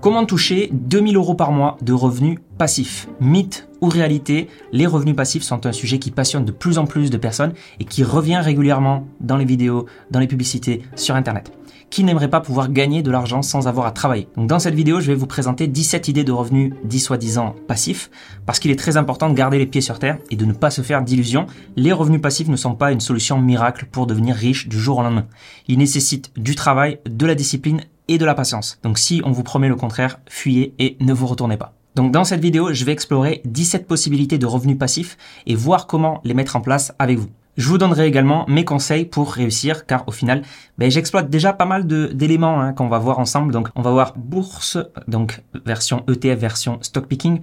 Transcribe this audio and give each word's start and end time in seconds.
Comment 0.00 0.26
toucher 0.26 0.70
2000 0.72 1.16
euros 1.16 1.34
par 1.34 1.50
mois 1.50 1.76
de 1.82 1.92
revenus 1.92 2.38
passifs? 2.56 3.08
Mythe 3.20 3.68
ou 3.80 3.88
réalité, 3.88 4.46
les 4.70 4.86
revenus 4.86 5.16
passifs 5.16 5.42
sont 5.42 5.66
un 5.66 5.72
sujet 5.72 5.98
qui 5.98 6.12
passionne 6.12 6.44
de 6.44 6.52
plus 6.52 6.78
en 6.78 6.86
plus 6.86 7.10
de 7.10 7.16
personnes 7.16 7.52
et 7.80 7.84
qui 7.84 8.04
revient 8.04 8.36
régulièrement 8.36 9.08
dans 9.20 9.36
les 9.36 9.44
vidéos, 9.44 9.86
dans 10.12 10.20
les 10.20 10.28
publicités, 10.28 10.82
sur 10.94 11.16
Internet. 11.16 11.52
Qui 11.90 12.04
n'aimerait 12.04 12.30
pas 12.30 12.40
pouvoir 12.40 12.70
gagner 12.70 13.02
de 13.02 13.10
l'argent 13.10 13.42
sans 13.42 13.66
avoir 13.66 13.86
à 13.86 13.90
travailler? 13.90 14.28
Donc 14.36 14.46
dans 14.46 14.60
cette 14.60 14.74
vidéo, 14.74 15.00
je 15.00 15.08
vais 15.08 15.16
vous 15.16 15.26
présenter 15.26 15.66
17 15.66 16.06
idées 16.06 16.24
de 16.24 16.32
revenus 16.32 16.74
dits 16.84 17.00
soi-disant 17.00 17.56
passifs, 17.66 18.08
parce 18.46 18.60
qu'il 18.60 18.70
est 18.70 18.78
très 18.78 18.98
important 18.98 19.28
de 19.28 19.34
garder 19.34 19.58
les 19.58 19.66
pieds 19.66 19.80
sur 19.80 19.98
terre 19.98 20.18
et 20.30 20.36
de 20.36 20.44
ne 20.44 20.52
pas 20.52 20.70
se 20.70 20.82
faire 20.82 21.02
d'illusions. 21.02 21.46
Les 21.74 21.92
revenus 21.92 22.20
passifs 22.20 22.48
ne 22.48 22.56
sont 22.56 22.76
pas 22.76 22.92
une 22.92 23.00
solution 23.00 23.40
miracle 23.40 23.86
pour 23.90 24.06
devenir 24.06 24.36
riche 24.36 24.68
du 24.68 24.78
jour 24.78 24.98
au 24.98 25.02
lendemain. 25.02 25.26
Ils 25.66 25.78
nécessitent 25.78 26.30
du 26.36 26.54
travail, 26.54 27.00
de 27.08 27.26
la 27.26 27.34
discipline 27.34 27.80
et 28.08 28.18
de 28.18 28.24
la 28.24 28.34
patience. 28.34 28.78
Donc 28.82 28.98
si 28.98 29.22
on 29.24 29.30
vous 29.30 29.42
promet 29.42 29.68
le 29.68 29.76
contraire, 29.76 30.20
fuyez 30.28 30.74
et 30.78 30.96
ne 31.00 31.12
vous 31.12 31.26
retournez 31.26 31.56
pas. 31.56 31.74
Donc 31.94 32.12
dans 32.12 32.24
cette 32.24 32.40
vidéo, 32.40 32.72
je 32.72 32.84
vais 32.84 32.92
explorer 32.92 33.42
17 33.44 33.86
possibilités 33.86 34.38
de 34.38 34.46
revenus 34.46 34.78
passifs 34.78 35.16
et 35.46 35.54
voir 35.54 35.86
comment 35.86 36.20
les 36.24 36.34
mettre 36.34 36.56
en 36.56 36.60
place 36.60 36.92
avec 36.98 37.18
vous. 37.18 37.28
Je 37.58 37.68
vous 37.68 37.76
donnerai 37.76 38.06
également 38.06 38.44
mes 38.46 38.64
conseils 38.64 39.04
pour 39.04 39.32
réussir, 39.32 39.84
car 39.84 40.04
au 40.06 40.12
final, 40.12 40.42
ben, 40.78 40.88
j'exploite 40.92 41.28
déjà 41.28 41.52
pas 41.52 41.64
mal 41.64 41.88
d'éléments 41.88 42.60
hein, 42.60 42.72
qu'on 42.72 42.86
va 42.86 43.00
voir 43.00 43.18
ensemble. 43.18 43.52
Donc, 43.52 43.68
on 43.74 43.82
va 43.82 43.90
voir 43.90 44.12
bourse, 44.16 44.78
donc 45.08 45.42
version 45.66 46.04
ETF, 46.08 46.38
version 46.38 46.78
stock 46.82 47.06
picking, 47.06 47.40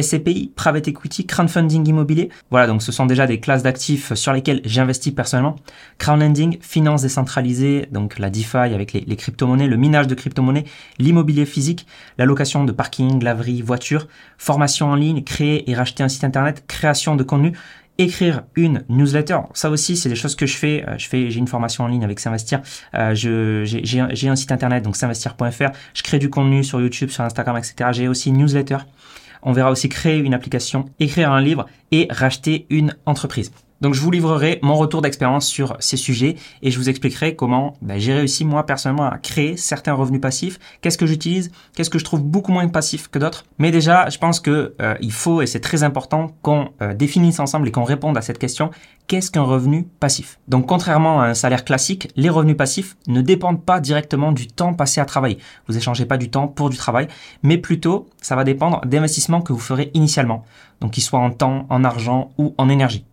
SCPI, 0.00 0.52
Private 0.54 0.88
Equity, 0.88 1.26
Crowdfunding 1.26 1.88
immobilier. 1.88 2.30
Voilà, 2.50 2.66
donc 2.66 2.82
ce 2.82 2.92
sont 2.92 3.06
déjà 3.06 3.26
des 3.26 3.40
classes 3.40 3.62
d'actifs 3.62 4.14
sur 4.14 4.32
lesquelles 4.32 4.60
j'investis 4.64 5.12
personnellement. 5.12 5.56
Crowdlending, 5.98 6.58
finance 6.60 7.02
décentralisée, 7.02 7.88
donc 7.92 8.18
la 8.18 8.30
DeFi 8.30 8.56
avec 8.56 8.92
les, 8.92 9.16
crypto-monnaies, 9.16 9.68
le 9.68 9.76
minage 9.76 10.06
de 10.06 10.14
crypto-monnaies, 10.14 10.64
l'immobilier 10.98 11.46
physique, 11.46 11.86
la 12.18 12.24
location 12.24 12.64
de 12.64 12.72
parking, 12.72 13.22
laverie, 13.22 13.62
voiture, 13.62 14.08
formation 14.38 14.86
en 14.86 14.94
ligne, 14.94 15.22
créer 15.22 15.70
et 15.70 15.74
racheter 15.74 16.02
un 16.02 16.08
site 16.08 16.24
internet, 16.24 16.64
création 16.66 17.16
de 17.16 17.22
contenu, 17.22 17.52
écrire 17.98 18.42
une 18.56 18.84
newsletter. 18.88 19.38
Ça 19.52 19.70
aussi, 19.70 19.96
c'est 19.96 20.08
des 20.08 20.16
choses 20.16 20.34
que 20.34 20.46
je 20.46 20.56
fais. 20.56 20.84
Euh, 20.88 20.98
je 20.98 21.08
fais, 21.08 21.30
j'ai 21.30 21.38
une 21.38 21.46
formation 21.46 21.84
en 21.84 21.88
ligne 21.88 22.04
avec 22.04 22.18
S'investir. 22.18 22.60
Euh, 22.94 23.14
je, 23.14 23.64
j'ai, 23.64 24.28
un 24.28 24.36
site 24.36 24.52
internet, 24.52 24.82
donc 24.82 24.96
s'investir.fr. 24.96 25.70
Je 25.94 26.02
crée 26.02 26.18
du 26.18 26.30
contenu 26.30 26.64
sur 26.64 26.80
YouTube, 26.80 27.10
sur 27.10 27.22
Instagram, 27.22 27.56
etc. 27.56 27.90
J'ai 27.92 28.08
aussi 28.08 28.30
une 28.30 28.38
newsletter. 28.38 28.78
On 29.44 29.52
verra 29.52 29.70
aussi 29.70 29.88
créer 29.88 30.18
une 30.18 30.34
application, 30.34 30.86
écrire 30.98 31.30
un 31.30 31.40
livre 31.40 31.66
et 31.92 32.08
racheter 32.10 32.66
une 32.70 32.96
entreprise. 33.06 33.52
Donc 33.84 33.92
je 33.92 34.00
vous 34.00 34.10
livrerai 34.10 34.60
mon 34.62 34.76
retour 34.76 35.02
d'expérience 35.02 35.46
sur 35.46 35.76
ces 35.78 35.98
sujets 35.98 36.36
et 36.62 36.70
je 36.70 36.78
vous 36.78 36.88
expliquerai 36.88 37.36
comment 37.36 37.74
ben, 37.82 37.98
j'ai 37.98 38.14
réussi 38.14 38.46
moi 38.46 38.64
personnellement 38.64 39.10
à 39.10 39.18
créer 39.18 39.58
certains 39.58 39.92
revenus 39.92 40.22
passifs, 40.22 40.58
qu'est-ce 40.80 40.96
que 40.96 41.04
j'utilise, 41.04 41.52
qu'est-ce 41.76 41.90
que 41.90 41.98
je 41.98 42.04
trouve 42.04 42.22
beaucoup 42.22 42.50
moins 42.50 42.66
passif 42.68 43.08
que 43.08 43.18
d'autres? 43.18 43.44
Mais 43.58 43.70
déjà, 43.70 44.08
je 44.08 44.16
pense 44.16 44.40
que 44.40 44.74
euh, 44.80 44.94
il 45.02 45.12
faut 45.12 45.42
et 45.42 45.46
c'est 45.46 45.60
très 45.60 45.82
important 45.82 46.34
qu'on 46.40 46.70
euh, 46.80 46.94
définisse 46.94 47.40
ensemble 47.40 47.68
et 47.68 47.72
qu'on 47.72 47.84
réponde 47.84 48.16
à 48.16 48.22
cette 48.22 48.38
question 48.38 48.70
qu'est-ce 49.06 49.30
qu'un 49.30 49.42
revenu 49.42 49.86
passif? 50.00 50.38
Donc 50.48 50.64
contrairement 50.64 51.20
à 51.20 51.26
un 51.26 51.34
salaire 51.34 51.66
classique, 51.66 52.08
les 52.16 52.30
revenus 52.30 52.56
passifs 52.56 52.96
ne 53.06 53.20
dépendent 53.20 53.62
pas 53.62 53.80
directement 53.80 54.32
du 54.32 54.46
temps 54.46 54.72
passé 54.72 55.02
à 55.02 55.04
travailler. 55.04 55.36
Vous 55.68 55.76
échangez 55.76 56.06
pas 56.06 56.16
du 56.16 56.30
temps 56.30 56.48
pour 56.48 56.70
du 56.70 56.78
travail, 56.78 57.08
mais 57.42 57.58
plutôt 57.58 58.06
ça 58.22 58.34
va 58.34 58.44
dépendre 58.44 58.80
d'investissements 58.86 59.42
que 59.42 59.52
vous 59.52 59.58
ferez 59.58 59.90
initialement, 59.92 60.42
donc 60.80 60.92
qu'ils 60.92 61.02
soient 61.02 61.20
en 61.20 61.30
temps, 61.30 61.66
en 61.68 61.84
argent 61.84 62.30
ou 62.38 62.54
en 62.56 62.70
énergie. 62.70 63.04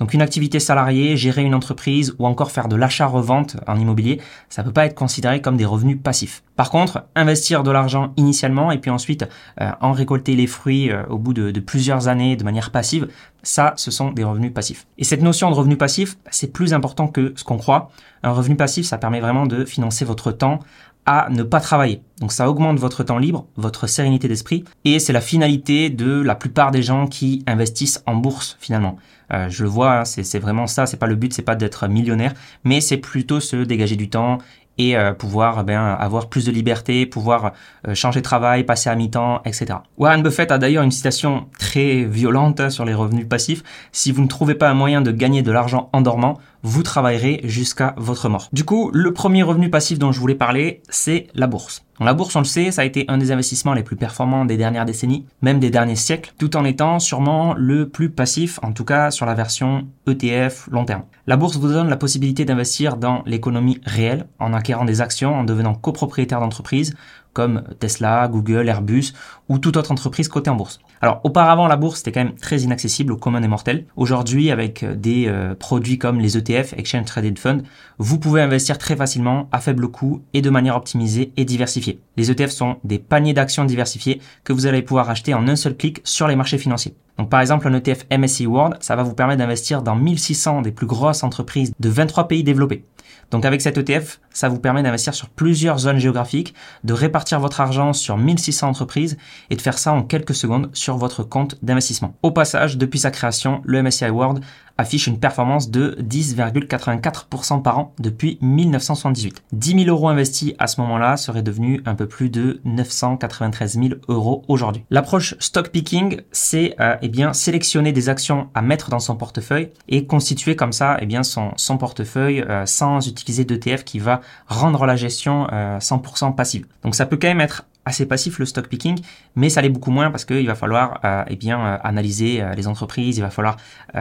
Donc 0.00 0.14
une 0.14 0.22
activité 0.22 0.58
salariée, 0.58 1.16
gérer 1.16 1.42
une 1.42 1.54
entreprise 1.54 2.16
ou 2.18 2.26
encore 2.26 2.50
faire 2.50 2.68
de 2.68 2.74
l'achat-revente 2.74 3.56
en 3.66 3.78
immobilier, 3.78 4.20
ça 4.48 4.64
peut 4.64 4.72
pas 4.72 4.86
être 4.86 4.94
considéré 4.94 5.42
comme 5.42 5.58
des 5.58 5.66
revenus 5.66 5.98
passifs. 6.02 6.42
Par 6.56 6.70
contre, 6.70 7.04
investir 7.14 7.62
de 7.62 7.70
l'argent 7.70 8.12
initialement 8.16 8.72
et 8.72 8.78
puis 8.78 8.90
ensuite 8.90 9.28
euh, 9.60 9.70
en 9.80 9.92
récolter 9.92 10.34
les 10.36 10.46
fruits 10.46 10.90
euh, 10.90 11.04
au 11.08 11.18
bout 11.18 11.34
de, 11.34 11.60
plusieurs 11.60 12.08
années 12.08 12.36
de 12.36 12.44
manière 12.44 12.70
passive, 12.70 13.08
ça, 13.42 13.74
ce 13.76 13.90
sont 13.90 14.10
des 14.10 14.24
revenus 14.24 14.52
passifs. 14.52 14.86
Et 14.96 15.04
cette 15.04 15.22
notion 15.22 15.50
de 15.50 15.54
revenu 15.54 15.76
passif, 15.76 16.16
c'est 16.30 16.52
plus 16.52 16.72
important 16.72 17.06
que 17.06 17.32
ce 17.36 17.44
qu'on 17.44 17.58
croit. 17.58 17.90
Un 18.22 18.32
revenu 18.32 18.56
passif, 18.56 18.86
ça 18.86 18.98
permet 18.98 19.20
vraiment 19.20 19.46
de 19.46 19.64
financer 19.64 20.04
votre 20.04 20.32
temps 20.32 20.60
à 21.06 21.28
ne 21.30 21.42
pas 21.42 21.60
travailler. 21.60 22.02
Donc 22.20 22.32
ça 22.32 22.48
augmente 22.50 22.78
votre 22.78 23.02
temps 23.02 23.18
libre, 23.18 23.46
votre 23.56 23.86
sérénité 23.86 24.28
d'esprit, 24.28 24.64
et 24.84 24.98
c'est 24.98 25.12
la 25.12 25.20
finalité 25.20 25.90
de 25.90 26.20
la 26.20 26.34
plupart 26.34 26.70
des 26.70 26.82
gens 26.82 27.06
qui 27.06 27.42
investissent 27.46 28.02
en 28.06 28.14
bourse 28.14 28.56
finalement. 28.60 28.98
Euh, 29.32 29.48
je 29.48 29.62
le 29.62 29.68
vois, 29.68 30.00
hein, 30.00 30.04
c'est 30.04 30.38
vraiment 30.38 30.66
ça. 30.66 30.86
C'est 30.86 30.96
pas 30.96 31.06
le 31.06 31.14
but, 31.14 31.32
c'est 31.32 31.42
pas 31.42 31.54
d'être 31.54 31.86
millionnaire, 31.88 32.34
mais 32.64 32.80
c'est 32.80 32.96
plutôt 32.96 33.40
se 33.40 33.56
dégager 33.56 33.96
du 33.96 34.10
temps 34.10 34.38
et 34.80 34.96
euh, 34.96 35.12
pouvoir 35.12 35.62
ben, 35.64 35.78
avoir 35.78 36.30
plus 36.30 36.46
de 36.46 36.50
liberté, 36.50 37.04
pouvoir 37.04 37.52
euh, 37.86 37.94
changer 37.94 38.20
de 38.20 38.24
travail, 38.24 38.64
passer 38.64 38.88
à 38.88 38.94
mi-temps, 38.94 39.42
etc. 39.44 39.80
Warren 39.98 40.22
Buffett 40.22 40.50
a 40.50 40.56
d'ailleurs 40.56 40.82
une 40.82 40.90
citation 40.90 41.48
très 41.58 42.04
violente 42.04 42.60
hein, 42.60 42.70
sur 42.70 42.86
les 42.86 42.94
revenus 42.94 43.28
passifs. 43.28 43.62
Si 43.92 44.10
vous 44.10 44.22
ne 44.22 44.28
trouvez 44.28 44.54
pas 44.54 44.70
un 44.70 44.74
moyen 44.74 45.02
de 45.02 45.12
gagner 45.12 45.42
de 45.42 45.52
l'argent 45.52 45.90
en 45.92 46.00
dormant, 46.00 46.38
vous 46.62 46.82
travaillerez 46.82 47.42
jusqu'à 47.44 47.94
votre 47.98 48.30
mort. 48.30 48.48
Du 48.54 48.64
coup, 48.64 48.90
le 48.94 49.12
premier 49.12 49.42
revenu 49.42 49.68
passif 49.68 49.98
dont 49.98 50.12
je 50.12 50.20
voulais 50.20 50.34
parler, 50.34 50.82
c'est 50.88 51.26
la 51.34 51.46
bourse. 51.46 51.84
La 52.06 52.14
bourse, 52.14 52.34
on 52.34 52.40
le 52.40 52.44
sait, 52.46 52.70
ça 52.70 52.82
a 52.82 52.84
été 52.84 53.04
un 53.08 53.18
des 53.18 53.30
investissements 53.30 53.74
les 53.74 53.82
plus 53.82 53.96
performants 53.96 54.44
des 54.44 54.56
dernières 54.56 54.86
décennies, 54.86 55.26
même 55.42 55.60
des 55.60 55.70
derniers 55.70 55.96
siècles, 55.96 56.32
tout 56.38 56.56
en 56.56 56.64
étant 56.64 56.98
sûrement 56.98 57.54
le 57.54 57.88
plus 57.88 58.10
passif, 58.10 58.58
en 58.62 58.72
tout 58.72 58.84
cas 58.84 59.10
sur 59.10 59.26
la 59.26 59.34
version 59.34 59.86
ETF 60.06 60.68
long 60.70 60.84
terme. 60.84 61.02
La 61.26 61.36
bourse 61.36 61.58
vous 61.58 61.68
donne 61.68 61.88
la 61.88 61.96
possibilité 61.96 62.44
d'investir 62.44 62.96
dans 62.96 63.22
l'économie 63.26 63.80
réelle 63.84 64.26
en 64.38 64.54
acquérant 64.54 64.84
des 64.84 65.00
actions, 65.00 65.34
en 65.34 65.44
devenant 65.44 65.74
copropriétaire 65.74 66.40
d'entreprise, 66.40 66.96
comme 67.32 67.62
Tesla, 67.78 68.28
Google, 68.28 68.68
Airbus 68.68 69.12
ou 69.48 69.58
toute 69.58 69.76
autre 69.76 69.92
entreprise 69.92 70.28
cotée 70.28 70.50
en 70.50 70.56
bourse. 70.56 70.80
Alors 71.00 71.20
auparavant 71.24 71.66
la 71.66 71.76
bourse 71.76 72.00
était 72.00 72.12
quand 72.12 72.24
même 72.24 72.34
très 72.34 72.60
inaccessible 72.60 73.12
aux 73.12 73.16
commun 73.16 73.40
des 73.40 73.48
mortels. 73.48 73.86
Aujourd'hui 73.96 74.50
avec 74.50 74.82
euh, 74.82 74.94
des 74.94 75.26
euh, 75.28 75.54
produits 75.54 75.98
comme 75.98 76.20
les 76.20 76.36
ETF, 76.36 76.74
Exchange 76.76 77.06
Traded 77.06 77.38
Fund, 77.38 77.62
vous 77.98 78.18
pouvez 78.18 78.42
investir 78.42 78.76
très 78.76 78.96
facilement 78.96 79.48
à 79.50 79.60
faible 79.60 79.88
coût 79.88 80.22
et 80.34 80.42
de 80.42 80.50
manière 80.50 80.76
optimisée 80.76 81.32
et 81.36 81.44
diversifiée. 81.44 82.00
Les 82.16 82.30
ETF 82.30 82.50
sont 82.50 82.76
des 82.84 82.98
paniers 82.98 83.32
d'actions 83.32 83.64
diversifiés 83.64 84.20
que 84.44 84.52
vous 84.52 84.66
allez 84.66 84.82
pouvoir 84.82 85.08
acheter 85.08 85.32
en 85.32 85.48
un 85.48 85.56
seul 85.56 85.76
clic 85.76 86.00
sur 86.04 86.28
les 86.28 86.36
marchés 86.36 86.58
financiers. 86.58 86.94
Donc 87.16 87.30
par 87.30 87.40
exemple 87.40 87.68
un 87.68 87.74
ETF 87.74 88.06
MSCI 88.10 88.46
World, 88.46 88.76
ça 88.80 88.96
va 88.96 89.02
vous 89.02 89.14
permettre 89.14 89.38
d'investir 89.38 89.82
dans 89.82 89.94
1600 89.94 90.62
des 90.62 90.72
plus 90.72 90.86
grosses 90.86 91.22
entreprises 91.22 91.72
de 91.78 91.88
23 91.88 92.28
pays 92.28 92.44
développés. 92.44 92.84
Donc 93.30 93.44
avec 93.44 93.60
cet 93.60 93.78
ETF, 93.78 94.20
ça 94.30 94.48
vous 94.48 94.58
permet 94.58 94.82
d'investir 94.82 95.14
sur 95.14 95.28
plusieurs 95.28 95.78
zones 95.78 95.98
géographiques, 95.98 96.54
de 96.84 96.92
répartir 96.92 97.40
votre 97.40 97.60
argent 97.60 97.92
sur 97.92 98.16
1600 98.16 98.68
entreprises 98.68 99.16
et 99.50 99.56
de 99.56 99.60
faire 99.60 99.78
ça 99.78 99.92
en 99.92 100.02
quelques 100.02 100.34
secondes 100.34 100.70
sur 100.72 100.96
votre 100.96 101.22
compte 101.22 101.56
d'investissement. 101.62 102.14
Au 102.22 102.30
passage, 102.30 102.76
depuis 102.76 102.98
sa 102.98 103.10
création, 103.10 103.62
le 103.64 103.82
MSCI 103.82 104.10
World 104.10 104.42
affiche 104.80 105.06
une 105.06 105.20
performance 105.20 105.70
de 105.70 105.96
10,84% 106.00 107.62
par 107.62 107.78
an 107.78 107.94
depuis 107.98 108.38
1978. 108.40 109.42
10 109.52 109.84
000 109.84 109.84
euros 109.88 110.08
investis 110.08 110.54
à 110.58 110.66
ce 110.66 110.80
moment-là 110.80 111.18
seraient 111.18 111.42
devenus 111.42 111.82
un 111.84 111.94
peu 111.94 112.06
plus 112.06 112.30
de 112.30 112.60
993 112.64 113.78
000 113.78 113.88
euros 114.08 114.42
aujourd'hui. 114.48 114.84
L'approche 114.90 115.34
stock 115.38 115.68
picking, 115.68 116.22
c'est 116.32 116.74
euh, 116.80 116.96
eh 117.02 117.08
bien 117.08 117.34
sélectionner 117.34 117.92
des 117.92 118.08
actions 118.08 118.48
à 118.54 118.62
mettre 118.62 118.88
dans 118.88 119.00
son 119.00 119.16
portefeuille 119.16 119.68
et 119.88 120.06
constituer 120.06 120.56
comme 120.56 120.72
ça 120.72 120.96
eh 121.00 121.06
bien 121.06 121.22
son, 121.22 121.50
son 121.56 121.76
portefeuille 121.76 122.40
euh, 122.40 122.64
sans 122.64 123.06
utiliser 123.06 123.44
d'ETF 123.44 123.84
qui 123.84 123.98
va 123.98 124.22
rendre 124.46 124.86
la 124.86 124.96
gestion 124.96 125.46
100% 125.46 126.28
euh, 126.28 126.30
passive. 126.30 126.66
Donc 126.82 126.94
ça 126.94 127.04
peut 127.04 127.18
quand 127.20 127.28
même 127.28 127.42
être 127.42 127.66
assez 127.90 128.06
passif 128.06 128.38
le 128.38 128.46
stock 128.46 128.68
picking, 128.68 129.00
mais 129.34 129.50
ça 129.50 129.60
l'est 129.60 129.68
beaucoup 129.68 129.90
moins 129.90 130.10
parce 130.10 130.24
qu'il 130.24 130.46
va 130.46 130.54
falloir 130.54 131.00
euh, 131.04 131.24
eh 131.28 131.36
bien 131.36 131.60
euh, 131.60 131.76
analyser 131.82 132.40
euh, 132.40 132.54
les 132.54 132.66
entreprises, 132.68 133.18
il 133.18 133.20
va 133.20 133.30
falloir 133.30 133.56